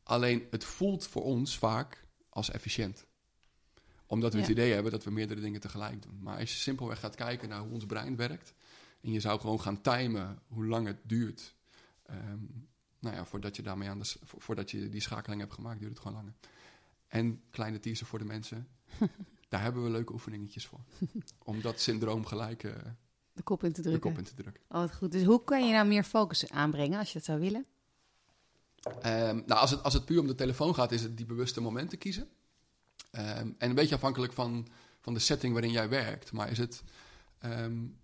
Alleen 0.03 0.47
het 0.51 0.65
voelt 0.65 1.07
voor 1.07 1.23
ons 1.23 1.59
vaak 1.59 2.05
als 2.29 2.51
efficiënt. 2.51 3.07
Omdat 4.07 4.33
we 4.33 4.41
het 4.41 4.49
idee 4.49 4.73
hebben 4.73 4.93
dat 4.93 5.05
we 5.05 5.11
meerdere 5.11 5.41
dingen 5.41 5.61
tegelijk 5.61 6.03
doen. 6.03 6.19
Maar 6.23 6.39
als 6.39 6.53
je 6.53 6.59
simpelweg 6.59 7.01
gaat 7.01 7.15
kijken 7.15 7.49
naar 7.49 7.61
hoe 7.61 7.73
ons 7.73 7.87
brein 7.87 8.17
werkt. 8.17 8.55
En 9.01 9.13
je 9.13 9.21
zou 9.21 9.41
gewoon 9.41 9.61
gaan 9.61 9.81
timen 9.81 10.39
hoe 10.47 10.67
lang 10.67 10.87
het 10.87 10.99
duurt. 11.03 11.55
Um, 12.11 12.69
nou 12.99 13.17
ja, 13.17 13.25
voordat 13.25 13.57
je 13.57 13.63
daarmee 13.63 13.89
aan 13.89 13.99
de, 13.99 14.15
voordat 14.25 14.71
je 14.71 14.89
die 14.89 15.01
schakeling 15.01 15.41
hebt 15.41 15.53
gemaakt, 15.53 15.79
duurt 15.79 15.91
het 15.91 16.01
gewoon 16.01 16.17
langer. 16.17 16.35
En 17.07 17.43
kleine 17.51 17.81
teaser 17.81 18.07
voor 18.07 18.19
de 18.19 18.25
mensen. 18.25 18.69
daar 19.49 19.63
hebben 19.63 19.85
we 19.85 19.91
leuke 19.91 20.13
oefeningetjes 20.13 20.67
voor. 20.67 20.81
Om 21.45 21.61
dat 21.61 21.81
syndroom 21.81 22.27
gelijk 22.27 22.63
uh, 22.63 22.73
de 23.39 23.45
kop 23.45 23.65
in 23.65 23.73
te 23.73 23.83
drukken. 23.83 24.11
De 24.11 24.17
kop 24.17 24.19
in 24.19 24.35
te 24.35 24.43
drukken. 24.43 24.63
Oh, 24.69 24.81
wat 24.81 24.95
goed. 24.95 25.13
Dus 25.13 25.23
hoe 25.25 25.45
kan 25.45 25.67
je 25.67 25.73
nou 25.73 25.87
meer 25.87 26.05
focus 26.05 26.51
aanbrengen 26.51 26.99
als 26.99 27.09
je 27.09 27.15
dat 27.15 27.25
zou 27.25 27.41
willen? 27.41 27.67
Um, 28.87 29.43
nou, 29.47 29.61
als 29.61 29.71
het, 29.71 29.83
als 29.83 29.95
het 29.95 30.05
puur 30.05 30.21
om 30.21 30.27
de 30.27 30.35
telefoon 30.35 30.75
gaat, 30.75 30.93
is 30.93 31.03
het 31.03 31.17
die 31.17 31.27
bewuste 31.27 31.61
momenten 31.61 31.99
kiezen. 31.99 32.29
Um, 33.13 33.55
en 33.59 33.69
een 33.69 33.75
beetje 33.75 33.95
afhankelijk 33.95 34.33
van, 34.33 34.69
van 35.01 35.15
de 35.15 35.21
setting 35.21 35.53
waarin 35.53 35.71
jij 35.71 35.89
werkt. 35.89 36.33
Maar 36.33 36.51
is 36.51 36.59
het 36.59 36.83
um, 37.45 37.99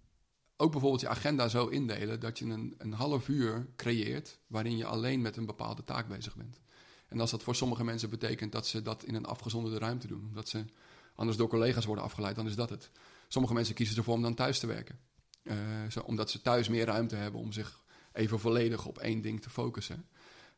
ook 0.56 0.70
bijvoorbeeld 0.70 1.00
je 1.00 1.08
agenda 1.08 1.48
zo 1.48 1.66
indelen 1.66 2.20
dat 2.20 2.38
je 2.38 2.44
een, 2.44 2.74
een 2.78 2.92
half 2.92 3.28
uur 3.28 3.66
creëert 3.76 4.38
waarin 4.46 4.76
je 4.76 4.86
alleen 4.86 5.20
met 5.20 5.36
een 5.36 5.46
bepaalde 5.46 5.84
taak 5.84 6.08
bezig 6.08 6.36
bent. 6.36 6.60
En 7.08 7.20
als 7.20 7.30
dat 7.30 7.42
voor 7.42 7.54
sommige 7.54 7.84
mensen 7.84 8.10
betekent 8.10 8.52
dat 8.52 8.66
ze 8.66 8.82
dat 8.82 9.04
in 9.04 9.14
een 9.14 9.26
afgezonderde 9.26 9.78
ruimte 9.78 10.06
doen, 10.06 10.26
omdat 10.28 10.48
ze 10.48 10.64
anders 11.14 11.36
door 11.36 11.48
collega's 11.48 11.84
worden 11.84 12.04
afgeleid, 12.04 12.36
dan 12.36 12.46
is 12.46 12.56
dat 12.56 12.70
het. 12.70 12.90
Sommige 13.28 13.54
mensen 13.54 13.74
kiezen 13.74 13.96
ervoor 13.96 14.14
om 14.14 14.22
dan 14.22 14.34
thuis 14.34 14.58
te 14.58 14.66
werken. 14.66 14.98
Eh, 15.42 15.56
zo, 15.90 16.00
omdat 16.00 16.30
ze 16.30 16.42
thuis 16.42 16.68
meer 16.68 16.86
ruimte 16.86 17.16
hebben 17.16 17.40
om 17.40 17.52
zich 17.52 17.84
even 18.12 18.40
volledig 18.40 18.86
op 18.86 18.98
één 18.98 19.20
ding 19.20 19.42
te 19.42 19.50
focussen. 19.50 20.08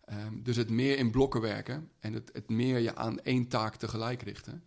Ehm, 0.05 0.43
dus 0.43 0.57
het 0.57 0.71
meer 0.71 0.99
in 0.99 1.11
blokken 1.11 1.41
werken 1.41 1.91
en 2.01 2.13
het, 2.13 2.31
het 2.33 2.49
meer 2.49 2.79
je 2.79 2.95
aan 2.95 3.21
één 3.21 3.49
taak 3.49 3.77
tegelijk 3.77 4.23
richten. 4.23 4.65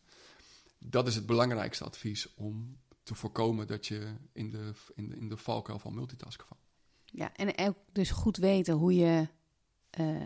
Dat 0.77 1.07
is 1.07 1.15
het 1.15 1.25
belangrijkste 1.25 1.83
advies 1.83 2.33
om 2.35 2.77
te 3.03 3.15
voorkomen 3.15 3.67
dat 3.67 3.87
je 3.87 4.13
in 4.33 4.49
de, 4.49 4.73
in 4.95 5.09
de, 5.09 5.15
in 5.15 5.29
de 5.29 5.37
valkuil 5.37 5.79
van 5.79 5.93
multitasken 5.93 6.47
valt. 6.47 6.61
Ja, 7.05 7.35
en 7.35 7.57
ook 7.67 7.77
dus 7.91 8.11
goed 8.11 8.37
weten 8.37 8.73
hoe 8.73 8.95
je 8.95 9.27
uh, 9.99 10.17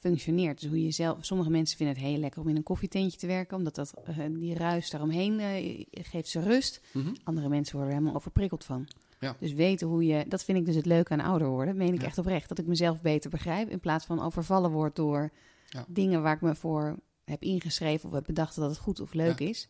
functioneert. 0.00 0.60
Dus 0.60 0.68
hoe 0.68 0.84
je 0.84 0.90
zelf. 0.90 1.24
Sommige 1.24 1.50
mensen 1.50 1.76
vinden 1.76 1.96
het 1.96 2.04
heel 2.04 2.18
lekker 2.18 2.40
om 2.40 2.48
in 2.48 2.56
een 2.56 2.62
koffietentje 2.62 3.18
te 3.18 3.26
werken, 3.26 3.56
omdat 3.56 3.74
dat, 3.74 3.94
uh, 4.08 4.16
die 4.28 4.54
ruis 4.54 4.90
daaromheen 4.90 5.40
uh, 5.40 5.84
geeft 5.90 6.28
ze 6.28 6.40
rust. 6.40 6.80
Mm 6.92 7.02
-hmm. 7.02 7.16
Andere 7.24 7.48
mensen 7.48 7.76
worden 7.76 7.92
er 7.92 7.98
helemaal 7.98 8.20
overprikkeld 8.20 8.64
van. 8.64 8.88
Ja. 9.20 9.36
Dus 9.40 9.52
weten 9.52 9.86
hoe 9.86 10.06
je. 10.06 10.24
Dat 10.28 10.44
vind 10.44 10.58
ik 10.58 10.66
dus 10.66 10.74
het 10.74 10.86
leuke 10.86 11.12
aan 11.12 11.20
ouder 11.20 11.48
worden. 11.48 11.76
Meen 11.76 11.94
ik 11.94 12.00
ja. 12.00 12.06
echt 12.06 12.18
oprecht. 12.18 12.48
Dat 12.48 12.58
ik 12.58 12.66
mezelf 12.66 13.00
beter 13.00 13.30
begrijp. 13.30 13.68
In 13.68 13.80
plaats 13.80 14.04
van 14.04 14.22
overvallen 14.22 14.70
word 14.70 14.96
door 14.96 15.30
ja. 15.68 15.84
dingen 15.88 16.22
waar 16.22 16.34
ik 16.34 16.40
me 16.40 16.54
voor 16.54 16.98
heb 17.24 17.42
ingeschreven 17.42 18.08
of 18.08 18.14
heb 18.14 18.24
bedacht 18.26 18.56
dat 18.56 18.70
het 18.70 18.78
goed 18.78 19.00
of 19.00 19.12
leuk 19.12 19.40
is. 19.40 19.68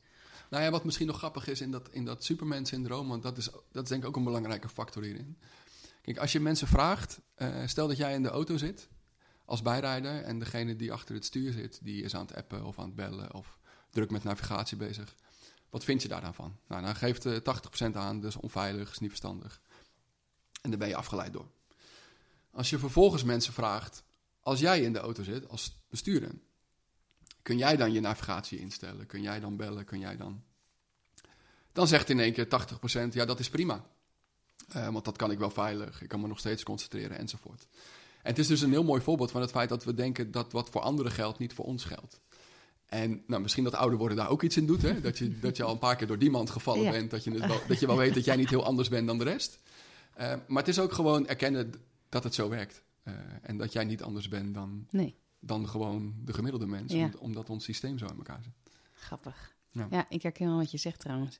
Nou 0.50 0.62
ja, 0.62 0.70
wat 0.70 0.84
misschien 0.84 1.06
nog 1.06 1.16
grappig 1.16 1.48
is 1.48 1.60
in 1.60 1.70
dat, 1.70 1.88
in 1.90 2.04
dat 2.04 2.24
Superman-syndroom, 2.24 3.08
want 3.08 3.22
dat 3.22 3.38
is, 3.38 3.50
dat 3.72 3.82
is 3.82 3.88
denk 3.88 4.02
ik 4.02 4.08
ook 4.08 4.16
een 4.16 4.24
belangrijke 4.24 4.68
factor 4.68 5.02
hierin. 5.02 5.36
Kijk, 6.02 6.18
als 6.18 6.32
je 6.32 6.40
mensen 6.40 6.66
vraagt, 6.66 7.20
uh, 7.38 7.66
stel 7.66 7.88
dat 7.88 7.96
jij 7.96 8.14
in 8.14 8.22
de 8.22 8.28
auto 8.28 8.56
zit 8.56 8.88
als 9.48 9.62
bijrijder 9.62 10.22
en 10.22 10.38
degene 10.38 10.76
die 10.76 10.92
achter 10.92 11.14
het 11.14 11.24
stuur 11.24 11.52
zit, 11.52 11.78
die 11.82 12.02
is 12.02 12.14
aan 12.14 12.26
het 12.26 12.34
appen 12.34 12.64
of 12.64 12.78
aan 12.78 12.84
het 12.84 12.94
bellen 12.94 13.34
of 13.34 13.58
druk 13.90 14.10
met 14.10 14.24
navigatie 14.24 14.76
bezig. 14.76 15.14
Wat 15.70 15.84
vind 15.84 16.02
je 16.02 16.08
daar 16.08 16.20
dan 16.20 16.34
van? 16.34 16.58
Nou, 16.66 16.82
dan 16.82 16.96
geeft 16.96 17.26
uh, 17.26 17.36
80% 17.36 17.92
aan, 17.92 18.20
dus 18.20 18.36
onveilig, 18.36 18.90
is 18.90 18.98
niet 18.98 19.08
verstandig. 19.08 19.60
En 20.62 20.70
daar 20.70 20.78
ben 20.78 20.88
je 20.88 20.96
afgeleid 20.96 21.32
door. 21.32 21.50
Als 22.50 22.70
je 22.70 22.78
vervolgens 22.78 23.24
mensen 23.24 23.52
vraagt, 23.52 24.02
als 24.40 24.60
jij 24.60 24.80
in 24.82 24.92
de 24.92 24.98
auto 24.98 25.22
zit 25.22 25.48
als 25.48 25.76
bestuurder, 25.88 26.30
kun 27.42 27.58
jij 27.58 27.76
dan 27.76 27.92
je 27.92 28.00
navigatie 28.00 28.58
instellen? 28.58 29.06
Kun 29.06 29.22
jij 29.22 29.40
dan 29.40 29.56
bellen? 29.56 29.84
Kun 29.84 29.98
jij 29.98 30.16
dan... 30.16 30.44
Dan 31.72 31.88
zegt 31.88 32.10
in 32.10 32.20
één 32.20 32.32
keer 32.32 32.46
80%, 33.08 33.08
ja, 33.10 33.24
dat 33.24 33.40
is 33.40 33.50
prima. 33.50 33.84
Uh, 34.76 34.88
want 34.88 35.04
dat 35.04 35.16
kan 35.16 35.30
ik 35.30 35.38
wel 35.38 35.50
veilig. 35.50 36.02
Ik 36.02 36.08
kan 36.08 36.20
me 36.20 36.26
nog 36.26 36.38
steeds 36.38 36.62
concentreren 36.62 37.18
enzovoort. 37.18 37.66
En 38.22 38.30
het 38.30 38.38
is 38.38 38.46
dus 38.46 38.60
een 38.60 38.70
heel 38.70 38.84
mooi 38.84 39.02
voorbeeld 39.02 39.30
van 39.30 39.40
het 39.40 39.50
feit 39.50 39.68
dat 39.68 39.84
we 39.84 39.94
denken 39.94 40.30
dat 40.30 40.52
wat 40.52 40.70
voor 40.70 40.80
anderen 40.80 41.12
geldt, 41.12 41.38
niet 41.38 41.52
voor 41.52 41.64
ons 41.64 41.84
geldt. 41.84 42.20
En 42.86 43.22
nou, 43.26 43.42
misschien 43.42 43.64
dat 43.64 43.74
ouder 43.74 43.98
worden 43.98 44.16
daar 44.16 44.28
ook 44.28 44.42
iets 44.42 44.56
in 44.56 44.66
doet. 44.66 44.82
Hè? 44.82 45.00
Dat, 45.00 45.18
je, 45.18 45.38
dat 45.40 45.56
je 45.56 45.62
al 45.62 45.72
een 45.72 45.78
paar 45.78 45.96
keer 45.96 46.06
door 46.06 46.18
die 46.18 46.30
mand 46.30 46.50
gevallen 46.50 46.82
ja. 46.84 46.90
bent. 46.90 47.10
Dat 47.10 47.24
je, 47.24 47.30
het 47.30 47.46
wel, 47.46 47.60
dat 47.68 47.80
je 47.80 47.86
wel 47.86 47.96
weet 47.96 48.14
dat 48.14 48.24
jij 48.24 48.36
niet 48.36 48.50
heel 48.50 48.64
anders 48.64 48.88
bent 48.88 49.06
dan 49.06 49.18
de 49.18 49.24
rest. 49.24 49.58
Uh, 50.20 50.34
maar 50.46 50.58
het 50.58 50.68
is 50.68 50.78
ook 50.78 50.92
gewoon 50.92 51.26
erkennen 51.26 51.72
dat 52.08 52.24
het 52.24 52.34
zo 52.34 52.48
werkt. 52.48 52.82
Uh, 53.04 53.14
en 53.42 53.56
dat 53.56 53.72
jij 53.72 53.84
niet 53.84 54.02
anders 54.02 54.28
bent 54.28 54.54
dan, 54.54 54.86
nee. 54.90 55.14
dan 55.40 55.68
gewoon 55.68 56.14
de 56.24 56.32
gemiddelde 56.32 56.66
mens. 56.66 56.92
Ja. 56.92 57.10
Omdat 57.18 57.50
ons 57.50 57.64
systeem 57.64 57.98
zo 57.98 58.06
in 58.06 58.16
elkaar 58.16 58.42
zit. 58.42 58.72
Grappig. 58.92 59.56
Ja. 59.70 59.86
Ja, 59.90 60.06
ik 60.08 60.22
herken 60.22 60.46
wel 60.46 60.56
wat 60.56 60.70
je 60.70 60.78
zegt 60.78 61.00
trouwens. 61.00 61.38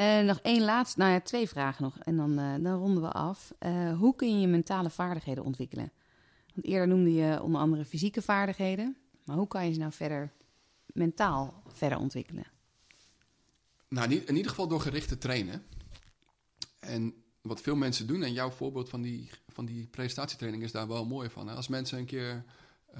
Uh, 0.00 0.20
nog 0.20 0.38
één 0.42 0.62
laatste, 0.62 0.98
nou 0.98 1.12
ja, 1.12 1.20
twee 1.20 1.48
vragen 1.48 1.82
nog. 1.82 1.98
En 1.98 2.16
dan, 2.16 2.38
uh, 2.38 2.54
dan 2.60 2.78
ronden 2.78 3.02
we 3.02 3.08
af. 3.08 3.54
Uh, 3.60 3.98
hoe 3.98 4.16
kun 4.16 4.40
je 4.40 4.46
mentale 4.46 4.90
vaardigheden 4.90 5.44
ontwikkelen? 5.44 5.92
Want 6.54 6.66
eerder 6.66 6.88
noemde 6.88 7.12
je 7.12 7.42
onder 7.42 7.60
andere 7.60 7.84
fysieke 7.84 8.22
vaardigheden. 8.22 8.96
Maar 9.24 9.36
hoe 9.36 9.48
kan 9.48 9.66
je 9.66 9.72
ze 9.72 9.78
nou 9.78 9.92
verder 9.92 10.32
mentaal 10.86 11.62
verder 11.66 11.98
ontwikkelen? 11.98 12.46
Nou, 13.88 14.14
in 14.14 14.36
ieder 14.36 14.50
geval 14.50 14.68
door 14.68 14.80
gericht 14.80 15.08
te 15.08 15.18
trainen. 15.18 15.62
En 16.80 17.14
wat 17.42 17.60
veel 17.60 17.76
mensen 17.76 18.06
doen, 18.06 18.22
en 18.22 18.32
jouw 18.32 18.50
voorbeeld 18.50 18.88
van 18.88 19.02
die, 19.02 19.30
van 19.48 19.64
die 19.64 19.86
presentatietraining 19.86 20.62
is 20.62 20.72
daar 20.72 20.88
wel 20.88 21.04
mooi 21.04 21.30
van. 21.30 21.48
Hè? 21.48 21.54
Als 21.54 21.68
mensen 21.68 21.98
een 21.98 22.06
keer 22.06 22.44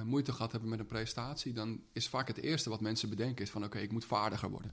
moeite 0.05 0.33
gehad 0.33 0.53
hebben 0.53 0.71
met 0.71 0.79
een 0.79 0.87
presentatie, 0.87 1.53
dan 1.53 1.81
is 1.93 2.09
vaak 2.09 2.29
het 2.29 2.39
eerste 2.39 2.71
wat 2.71 2.81
mensen 2.81 3.09
bedenken 3.09 3.45
is 3.45 3.51
van 3.51 3.65
oké, 3.65 3.79
ik 3.79 3.93
moet 3.93 4.05
vaardiger 4.05 4.51
worden. 4.51 4.73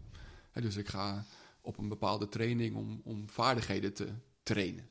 Hè, 0.52 0.62
dus 0.62 0.76
ik 0.76 0.88
ga 0.88 1.26
op 1.65 1.78
een 1.78 1.88
bepaalde 1.88 2.30
training 2.30 2.75
om, 2.75 3.01
om 3.04 3.30
vaardigheden 3.30 3.93
te 3.93 4.13
trainen. 4.43 4.89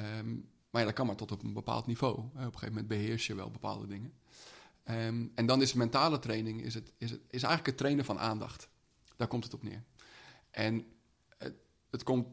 Um, 0.00 0.48
maar 0.70 0.80
ja, 0.80 0.86
dat 0.86 0.96
kan 0.96 1.06
maar 1.06 1.16
tot 1.16 1.32
op 1.32 1.42
een 1.42 1.52
bepaald 1.52 1.86
niveau. 1.86 2.18
Op 2.18 2.34
een 2.34 2.42
gegeven 2.42 2.68
moment 2.68 2.88
beheers 2.88 3.26
je 3.26 3.34
wel 3.34 3.50
bepaalde 3.50 3.86
dingen. 3.86 4.12
Um, 4.84 5.32
en 5.34 5.46
dan 5.46 5.62
is 5.62 5.72
mentale 5.72 6.18
training 6.18 6.62
is 6.62 6.74
het, 6.74 6.92
is 6.98 7.10
het, 7.10 7.20
is 7.20 7.42
eigenlijk 7.42 7.66
het 7.66 7.76
trainen 7.76 8.04
van 8.04 8.18
aandacht. 8.18 8.68
Daar 9.16 9.28
komt 9.28 9.44
het 9.44 9.54
op 9.54 9.62
neer. 9.62 9.84
En 10.50 10.86
het, 11.38 11.54
het 11.90 12.02
komt 12.02 12.26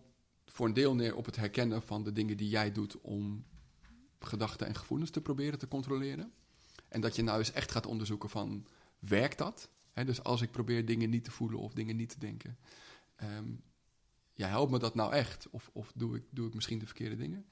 voor 0.46 0.66
een 0.66 0.74
deel 0.74 0.96
neer 0.96 1.16
op 1.16 1.26
het 1.26 1.36
herkennen 1.36 1.82
van 1.82 2.04
de 2.04 2.12
dingen 2.12 2.38
die 2.38 2.50
jij 2.50 2.72
doet 2.72 3.02
om 3.02 3.46
gedachten 4.20 4.68
en 4.68 4.76
gevoelens 4.76 5.10
te 5.10 5.22
proberen 5.22 5.60
te 5.60 5.68
controleren. 5.68 6.32
En 6.88 7.02
dat 7.02 7.16
je 7.16 7.24
nou 7.24 7.38
eens 7.38 7.52
echt 7.52 7.72
gaat 7.72 7.86
onderzoeken 7.86 8.30
van, 8.30 8.68
werkt 9.00 9.38
dat? 9.38 9.70
Dus 9.94 10.24
als 10.24 10.42
ik 10.42 10.52
probeer 10.52 10.86
dingen 10.86 11.10
niet 11.10 11.24
te 11.24 11.32
voelen 11.32 11.60
of 11.60 11.74
dingen 11.74 11.96
niet 11.96 12.10
te 12.10 12.20
denken. 12.20 12.58
Um, 13.24 13.64
ja, 14.34 14.48
helpt 14.48 14.72
me 14.72 14.80
dat 14.80 14.96
nou 14.96 15.14
echt? 15.14 15.48
Of, 15.50 15.70
of 15.74 15.92
doe, 15.96 16.16
ik, 16.16 16.24
doe 16.30 16.48
ik 16.48 16.54
misschien 16.54 16.80
de 16.80 16.86
verkeerde 16.86 17.16
dingen? 17.16 17.46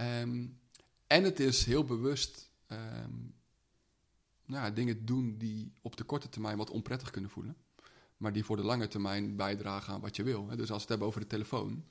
Um, 0.00 0.58
en 1.06 1.24
het 1.24 1.40
is 1.40 1.64
heel 1.64 1.84
bewust 1.84 2.50
um, 2.68 3.34
nou, 4.44 4.72
dingen 4.72 5.06
doen 5.06 5.38
die 5.38 5.72
op 5.82 5.96
de 5.96 6.04
korte 6.04 6.28
termijn 6.28 6.56
wat 6.56 6.70
onprettig 6.70 7.10
kunnen 7.10 7.30
voelen. 7.30 7.56
Maar 8.16 8.32
die 8.32 8.44
voor 8.44 8.56
de 8.56 8.64
lange 8.64 8.88
termijn 8.88 9.36
bijdragen 9.36 9.92
aan 9.92 10.00
wat 10.00 10.16
je 10.16 10.22
wil. 10.22 10.46
Dus 10.46 10.58
als 10.58 10.68
we 10.68 10.74
het 10.74 10.88
hebben 10.88 11.06
over 11.06 11.20
de 11.20 11.26
telefoon. 11.26 11.84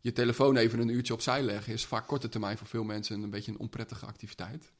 Je 0.00 0.12
telefoon 0.12 0.56
even 0.56 0.78
een 0.78 0.88
uurtje 0.88 1.12
opzij 1.12 1.42
leggen 1.42 1.72
is 1.72 1.84
vaak 1.84 2.06
korte 2.06 2.28
termijn 2.28 2.58
voor 2.58 2.66
veel 2.66 2.84
mensen 2.84 3.22
een 3.22 3.30
beetje 3.30 3.52
een 3.52 3.58
onprettige 3.58 4.06
activiteit. 4.06 4.72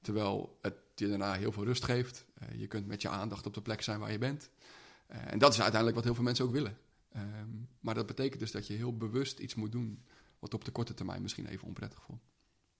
Terwijl 0.00 0.58
het 0.60 0.74
je 0.94 1.08
daarna 1.08 1.32
heel 1.32 1.52
veel 1.52 1.64
rust 1.64 1.84
geeft. 1.84 2.24
Uh, 2.42 2.60
je 2.60 2.66
kunt 2.66 2.86
met 2.86 3.02
je 3.02 3.08
aandacht 3.08 3.46
op 3.46 3.54
de 3.54 3.62
plek 3.62 3.82
zijn 3.82 4.00
waar 4.00 4.12
je 4.12 4.18
bent. 4.18 4.50
Uh, 5.10 5.32
en 5.32 5.38
dat 5.38 5.52
is 5.52 5.60
uiteindelijk 5.60 5.94
wat 5.94 6.04
heel 6.04 6.14
veel 6.14 6.24
mensen 6.24 6.44
ook 6.44 6.52
willen. 6.52 6.78
Um, 7.16 7.68
maar 7.80 7.94
dat 7.94 8.06
betekent 8.06 8.40
dus 8.40 8.50
dat 8.50 8.66
je 8.66 8.74
heel 8.74 8.96
bewust 8.96 9.38
iets 9.38 9.54
moet 9.54 9.72
doen 9.72 10.04
wat 10.38 10.54
op 10.54 10.64
de 10.64 10.70
korte 10.70 10.94
termijn 10.94 11.22
misschien 11.22 11.46
even 11.46 11.66
onprettig 11.66 12.02
voelt. 12.02 12.22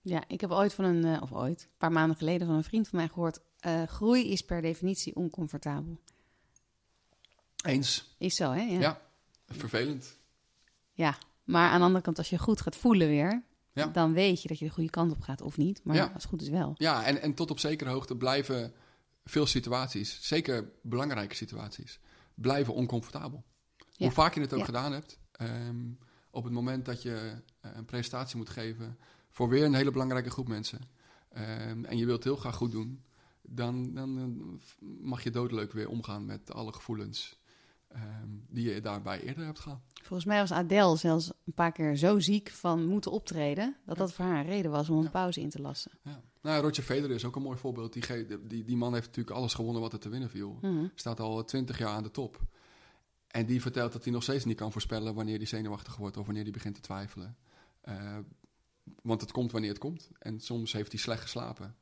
Ja, 0.01 0.25
ik 0.29 0.41
heb 0.41 0.51
ooit 0.51 0.75
van 0.75 0.85
een, 0.85 1.07
uh, 1.07 1.23
of 1.23 1.33
ooit, 1.33 1.63
een 1.63 1.77
paar 1.79 1.93
maanden 1.93 2.17
geleden 2.17 2.47
van 2.47 2.57
een 2.57 2.65
vriend 2.65 2.89
van 2.89 2.99
mij 2.99 3.09
gehoord: 3.09 3.41
uh, 3.67 3.83
groei 3.83 4.31
is 4.31 4.45
per 4.45 4.63
definitie 4.63 5.17
oncomfortabel. 5.17 6.01
Eens. 7.65 8.15
Is 8.19 8.37
zo, 8.37 8.51
hè? 8.51 8.61
Ja. 8.61 8.81
ja, 8.81 9.01
vervelend. 9.47 10.19
Ja, 10.93 11.19
maar 11.45 11.71
aan 11.71 11.79
de 11.79 11.85
andere 11.85 12.05
kant, 12.05 12.19
als 12.19 12.31
je 12.31 12.39
goed 12.39 12.61
gaat 12.61 12.77
voelen 12.77 13.09
weer, 13.09 13.43
ja. 13.73 13.87
dan 13.87 14.13
weet 14.13 14.43
je 14.43 14.49
dat 14.49 14.59
je 14.59 14.65
de 14.65 14.71
goede 14.71 14.91
kant 14.91 15.13
op 15.13 15.21
gaat 15.21 15.41
of 15.41 15.57
niet. 15.57 15.81
Maar 15.85 15.97
Ja. 15.97 16.03
als 16.03 16.13
het 16.13 16.25
goed 16.25 16.43
is 16.43 16.49
wel. 16.49 16.75
Ja, 16.77 17.05
en, 17.05 17.23
en 17.23 17.35
tot 17.35 17.51
op 17.51 17.59
zekere 17.59 17.91
hoogte 17.91 18.17
blijven 18.17 18.73
veel 19.25 19.47
situaties, 19.47 20.19
zeker 20.23 20.73
belangrijke 20.83 21.35
situaties, 21.35 22.01
blijven 22.35 22.75
oncomfortabel. 22.75 23.45
Hoe 23.99 24.11
vaak 24.11 24.35
je 24.35 24.41
het 24.41 24.53
ook 24.53 24.65
gedaan 24.65 24.93
hebt, 24.93 25.19
ehm, 25.33 25.77
op 26.31 26.45
het 26.45 26.53
moment 26.53 26.85
dat 26.85 27.03
je 27.03 27.35
eh, 27.61 27.71
een 27.75 27.85
presentatie 27.85 28.37
moet 28.37 28.49
geven 28.51 28.99
voor 29.31 29.49
weer 29.49 29.65
een 29.65 29.75
hele 29.75 29.91
belangrijke 29.91 30.31
groep 30.31 30.49
mensen, 30.49 30.81
ehm, 31.29 31.85
en 31.85 31.97
je 31.97 32.05
wilt 32.05 32.17
het 32.17 32.25
heel 32.25 32.37
graag 32.37 32.57
goed 32.57 32.73
doen, 32.73 33.03
dan, 33.43 33.95
dan 33.95 34.19
eh, 34.19 34.87
mag 35.01 35.23
je 35.23 35.31
doodleuk 35.31 35.73
weer 35.73 35.89
omgaan 35.89 36.25
met 36.27 36.53
alle 36.53 36.73
gevoelens 36.73 37.39
ehm, 37.89 38.29
die 38.49 38.71
je 38.75 38.81
daarbij 38.81 39.21
eerder 39.21 39.45
hebt 39.45 39.59
gehad. 39.61 39.81
Volgens 40.03 40.25
mij 40.29 40.39
was 40.41 40.53
Adele 40.53 40.97
zelfs 40.97 41.33
een 41.45 41.53
paar 41.53 41.73
keer 41.73 41.97
zo 41.97 42.19
ziek 42.21 42.51
van 42.51 42.87
moeten 42.87 43.11
optreden, 43.11 43.77
dat 43.87 43.97
dat 43.97 44.13
voor 44.13 44.25
haar 44.25 44.39
een 44.39 44.47
reden 44.47 44.71
was 44.71 44.89
om 44.91 44.97
een 44.97 45.03
Ja. 45.03 45.11
pauze 45.11 45.41
in 45.41 45.51
te 45.51 45.61
lassen. 45.61 45.91
Ja. 46.03 46.21
Nou, 46.43 46.63
Roger 46.63 46.83
Federer 46.83 47.15
is 47.15 47.25
ook 47.25 47.37
een 47.37 47.43
mooi 47.43 47.59
voorbeeld. 47.59 47.93
Die, 47.93 48.27
die, 48.47 48.65
die 48.65 48.77
man 48.77 48.93
heeft 48.95 49.07
natuurlijk 49.07 49.37
alles 49.37 49.55
gewonnen 49.55 49.83
wat 49.83 49.93
er 49.93 49.99
te 49.99 50.09
winnen 50.09 50.31
viel. 50.31 50.59
Mhm. 50.61 50.87
Staat 50.95 51.21
al 51.21 51.45
twintig 51.45 51.79
jaar 51.79 51.89
aan 51.89 52.03
de 52.03 52.11
top. 52.11 52.41
En 53.35 53.47
die 53.47 53.61
vertelt 53.61 53.93
dat 53.93 54.05
hij 54.05 54.13
nog 54.13 54.23
steeds 54.23 54.45
niet 54.45 54.57
kan 54.57 54.73
voorspellen 54.73 55.15
wanneer 55.15 55.37
hij 55.37 55.47
zenuwachtig 55.47 55.97
wordt 55.97 56.17
of 56.17 56.25
wanneer 56.25 56.43
hij 56.43 56.53
begint 56.53 56.75
te 56.75 56.81
twijfelen. 56.81 57.37
Eh, 57.81 58.19
want 59.03 59.21
het 59.21 59.33
komt 59.33 59.53
wanneer 59.53 59.71
het 59.71 59.79
komt. 59.79 60.11
En 60.19 60.41
soms 60.41 60.73
heeft 60.73 60.93
hij 60.93 61.01
slecht 61.01 61.23
geslapen. 61.23 61.77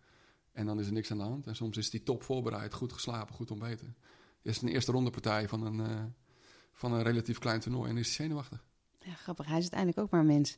En 0.53 0.67
dan 0.67 0.81
is 0.81 0.87
er 0.87 0.93
niks 0.93 1.11
aan 1.11 1.19
de 1.19 1.25
hand. 1.25 1.47
En 1.47 1.57
soms 1.57 1.77
is 1.77 1.91
hij 1.93 2.01
top 2.01 2.23
voorbereid, 2.23 2.75
goed 2.75 2.93
geslapen, 2.93 3.35
goed 3.35 3.51
ontbeten. 3.51 3.97
Dit 4.43 4.55
is 4.55 4.63
een 4.63 4.69
eerste 4.69 4.93
rondepartij 4.93 5.49
van 5.49 5.67
een, 5.67 5.87
eh, 5.87 6.05
van 6.73 6.93
een 6.93 7.03
relatief 7.03 7.39
klein 7.39 7.61
toernooi 7.61 7.91
en 7.91 7.97
is 7.97 8.07
hij 8.07 8.15
zenuwachtig. 8.27 8.65
Ja, 8.99 9.15
grappig. 9.15 9.47
Hij 9.47 9.57
is 9.57 9.61
uiteindelijk 9.63 10.01
ook 10.01 10.11
maar 10.11 10.21
een 10.21 10.27
mens. 10.27 10.57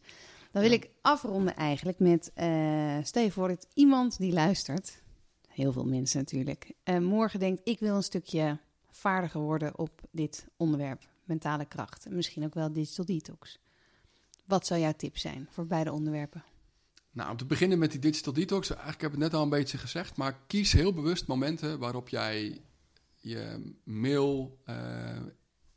Dan 0.51 0.63
wil 0.63 0.71
Ja. 0.71 0.77
ik 0.77 0.91
afronden 1.01 1.57
eigenlijk 1.57 1.99
met... 1.99 2.31
eh 2.35 2.99
stel 3.03 3.23
je 3.23 3.33
voor 3.33 3.49
dat 3.49 3.67
iemand 3.75 4.19
die 4.19 4.33
luistert... 4.33 5.03
Heel 5.49 5.73
veel 5.73 5.87
mensen 5.87 6.19
natuurlijk. 6.19 6.73
morgen 7.01 7.39
denkt, 7.41 7.61
ik 7.65 7.79
wil 7.79 7.97
een 7.97 8.03
stukje 8.03 8.59
vaardiger 8.97 9.41
worden 9.41 9.79
op 9.79 10.01
dit 10.11 10.47
onderwerp. 10.57 11.09
Mentale 11.25 11.65
kracht. 11.65 12.07
En 12.07 12.15
misschien 12.15 12.45
ook 12.45 12.55
wel 12.55 12.73
digital 12.73 13.05
detox. 13.05 13.59
Wat 14.45 14.67
zou 14.67 14.81
jouw 14.81 14.93
tip 14.93 15.19
zijn 15.19 15.49
voor 15.51 15.67
beide 15.67 15.93
onderwerpen? 15.93 16.45
Nou, 17.11 17.31
om 17.31 17.37
te 17.37 17.45
beginnen 17.45 17.79
met 17.79 17.91
die 17.91 18.01
digital 18.01 18.33
detox. 18.33 18.69
Eigenlijk 18.69 19.01
heb 19.01 19.13
ik 19.13 19.19
het 19.19 19.25
net 19.31 19.35
al 19.35 19.43
een 19.43 19.49
beetje 19.49 19.79
gezegd. 19.79 20.17
Maar 20.17 20.41
kies 20.47 20.73
heel 20.73 20.93
bewust 20.93 21.27
momenten 21.27 21.79
waarop 21.79 22.09
jij 22.09 22.61
je 23.21 23.73
mail 23.85 24.59
eh, 24.65 25.21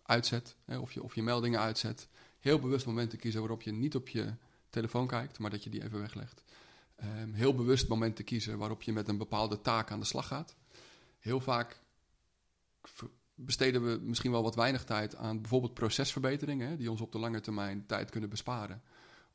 uitzet. 0.03 0.56
Hè, 0.65 0.77
of, 0.77 0.91
je, 0.91 1.03
of 1.03 1.15
je 1.15 1.23
meldingen 1.23 1.60
uitzet. 1.60 2.08
Heel 2.39 2.60
bewust 2.60 2.86
momenten 2.86 3.19
kiezen 3.19 3.39
waarop 3.39 3.62
je 3.62 3.71
niet 3.71 3.95
op 3.95 4.10
je 4.10 4.34
telefoon 4.69 5.08
kijkt, 5.08 5.39
maar 5.39 5.49
dat 5.49 5.63
je 5.63 5.69
die 5.69 5.84
even 5.84 5.99
weglegt. 5.99 6.43
Ehm, 6.95 7.34
heel 7.34 7.56
bewust 7.56 7.88
momenten 7.88 8.25
kiezen 8.25 8.58
waarop 8.58 8.82
je 8.82 8.93
met 8.93 9.08
een 9.08 9.17
bepaalde 9.17 9.62
taak 9.62 9.91
aan 9.91 9.99
de 9.99 10.06
slag 10.06 10.27
gaat. 10.27 10.56
Heel 11.19 11.39
vaak 11.39 11.82
besteden 13.36 13.86
we 13.86 14.00
misschien 14.02 14.32
wel 14.32 14.43
wat 14.43 14.56
weinig 14.56 14.84
tijd 14.84 15.15
aan 15.15 15.41
bijvoorbeeld 15.41 15.73
procesverbeteringen, 15.73 16.78
die 16.78 16.91
ons 16.91 17.02
op 17.02 17.12
de 17.12 17.19
lange 17.19 17.39
termijn 17.39 17.86
tijd 17.86 18.10
kunnen 18.10 18.30
besparen. 18.30 18.82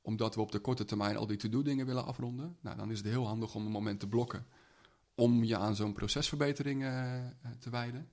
Omdat 0.03 0.35
we 0.35 0.41
op 0.41 0.53
de 0.53 0.59
korte 0.59 0.85
termijn 0.85 1.17
al 1.17 1.27
die 1.27 1.37
to-do 1.37 1.63
dingen 1.63 1.87
willen 1.87 2.05
afronden. 2.05 2.57
Nou, 2.61 2.77
dan 2.77 2.91
is 2.91 2.99
het 2.99 3.07
heel 3.07 3.27
handig 3.27 3.55
om 3.55 3.67
een 3.67 3.73
moment 3.73 4.01
te 4.01 4.09
blokken 4.09 4.47
om 5.15 5.45
je 5.45 5.57
aan 5.57 5.77
zo'n 5.77 5.93
procesverbetering 5.93 6.83
uh, 6.83 7.15
te 7.59 7.71
wijden. 7.71 8.09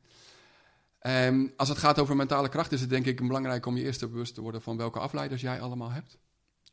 Um, 1.02 1.54
als 1.58 1.70
het 1.70 1.78
gaat 1.78 2.00
over 2.00 2.16
mentale 2.16 2.50
kracht, 2.50 2.72
is 2.72 2.82
het 2.82 2.90
denk 2.90 3.06
ik 3.06 3.28
belangrijk 3.28 3.66
om 3.66 3.78
je 3.78 3.84
eerst 3.84 4.00
bewust 4.00 4.34
te 4.34 4.42
worden 4.42 4.62
van 4.62 4.78
welke 4.78 5.00
afleiders 5.00 5.42
jij 5.42 5.62
allemaal 5.62 5.92
hebt. 5.92 6.18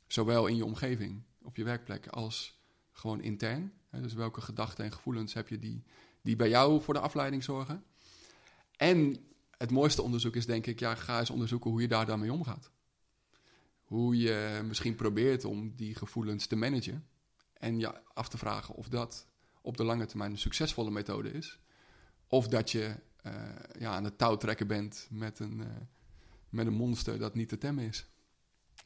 Zowel 0.07 0.47
in 0.47 0.57
je 0.57 0.65
omgeving, 0.65 1.23
op 1.43 1.57
je 1.57 1.65
werkplek, 1.65 2.07
als 2.07 2.61
gewoon 2.93 3.21
intern. 3.21 3.73
Dus 3.91 4.15
welke 4.15 4.41
gedachten 4.41 4.85
en 4.85 4.93
gevoelens 4.93 5.35
heb 5.35 5.49
je 5.49 5.59
die, 5.59 5.85
die 6.23 6.37
bij 6.37 6.49
jou 6.49 6.83
voor 6.83 6.95
de 6.95 7.01
afleiding 7.01 7.45
zorgen. 7.45 7.85
En 8.77 9.17
het 9.59 9.71
mooiste 9.71 10.03
onderzoek 10.03 10.37
is 10.37 10.47
denk 10.47 10.67
ik, 10.67 10.81
ja, 10.81 10.95
ga 10.95 11.19
eens 11.19 11.31
onderzoeken 11.31 11.71
hoe 11.71 11.81
je 11.81 11.89
daar 11.89 12.07
dan 12.07 12.21
mee 12.21 12.33
omgaat. 12.33 12.71
Hoe 13.85 14.17
je 14.17 14.61
misschien 14.65 14.95
probeert 14.95 15.45
om 15.45 15.73
die 15.77 15.95
gevoelens 15.95 16.47
te 16.47 16.57
managen. 16.57 17.07
En 17.53 17.79
je 17.79 17.93
af 18.15 18.29
te 18.29 18.39
vragen 18.39 18.75
of 18.75 18.89
dat 18.89 19.27
op 19.63 19.77
de 19.77 19.85
lange 19.85 20.07
termijn 20.07 20.31
een 20.31 20.39
succesvolle 20.39 20.91
methode 20.91 21.33
is. 21.33 21.59
Of 22.27 22.49
dat 22.49 22.71
je 22.71 22.95
uh, 23.27 23.33
ja, 23.79 23.91
aan 23.91 24.05
het 24.05 24.19
touw 24.19 24.37
trekken 24.37 24.67
bent 24.67 25.09
met 25.11 25.39
een, 25.39 25.59
uh, 25.59 25.67
met 26.49 26.67
een 26.67 26.73
monster 26.73 27.19
dat 27.19 27.35
niet 27.35 27.49
te 27.49 27.59
temmen 27.59 27.85
is. 27.85 28.07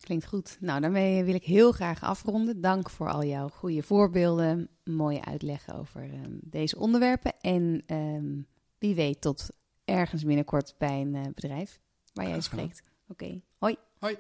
Klinkt 0.01 0.27
goed. 0.27 0.57
Nou, 0.61 0.81
daarmee 0.81 1.25
wil 1.25 1.35
ik 1.35 1.45
heel 1.45 1.73
graag 1.73 2.03
afronden. 2.03 2.61
Dank 2.61 2.91
voor 2.91 3.11
al 3.11 3.25
jouw 3.25 3.49
goede 3.49 3.83
voorbeelden, 3.83 4.69
mooie 4.85 5.25
uitleggen 5.25 5.75
over 5.75 6.03
um, 6.03 6.39
deze 6.43 6.79
onderwerpen. 6.79 7.41
En 7.41 7.83
um, 7.87 8.47
wie 8.79 8.95
weet 8.95 9.21
tot 9.21 9.49
ergens 9.91 10.25
binnenkort 10.25 10.75
bij 10.79 11.01
een 11.01 11.15
uh, 11.15 11.23
bedrijf 11.23 11.81
waar 12.13 12.29
jij 12.29 12.41
spreekt. 12.41 12.83
Oké, 13.09 13.25
okay. 13.25 13.43
hoi. 13.59 13.77
Hoi. 13.99 14.19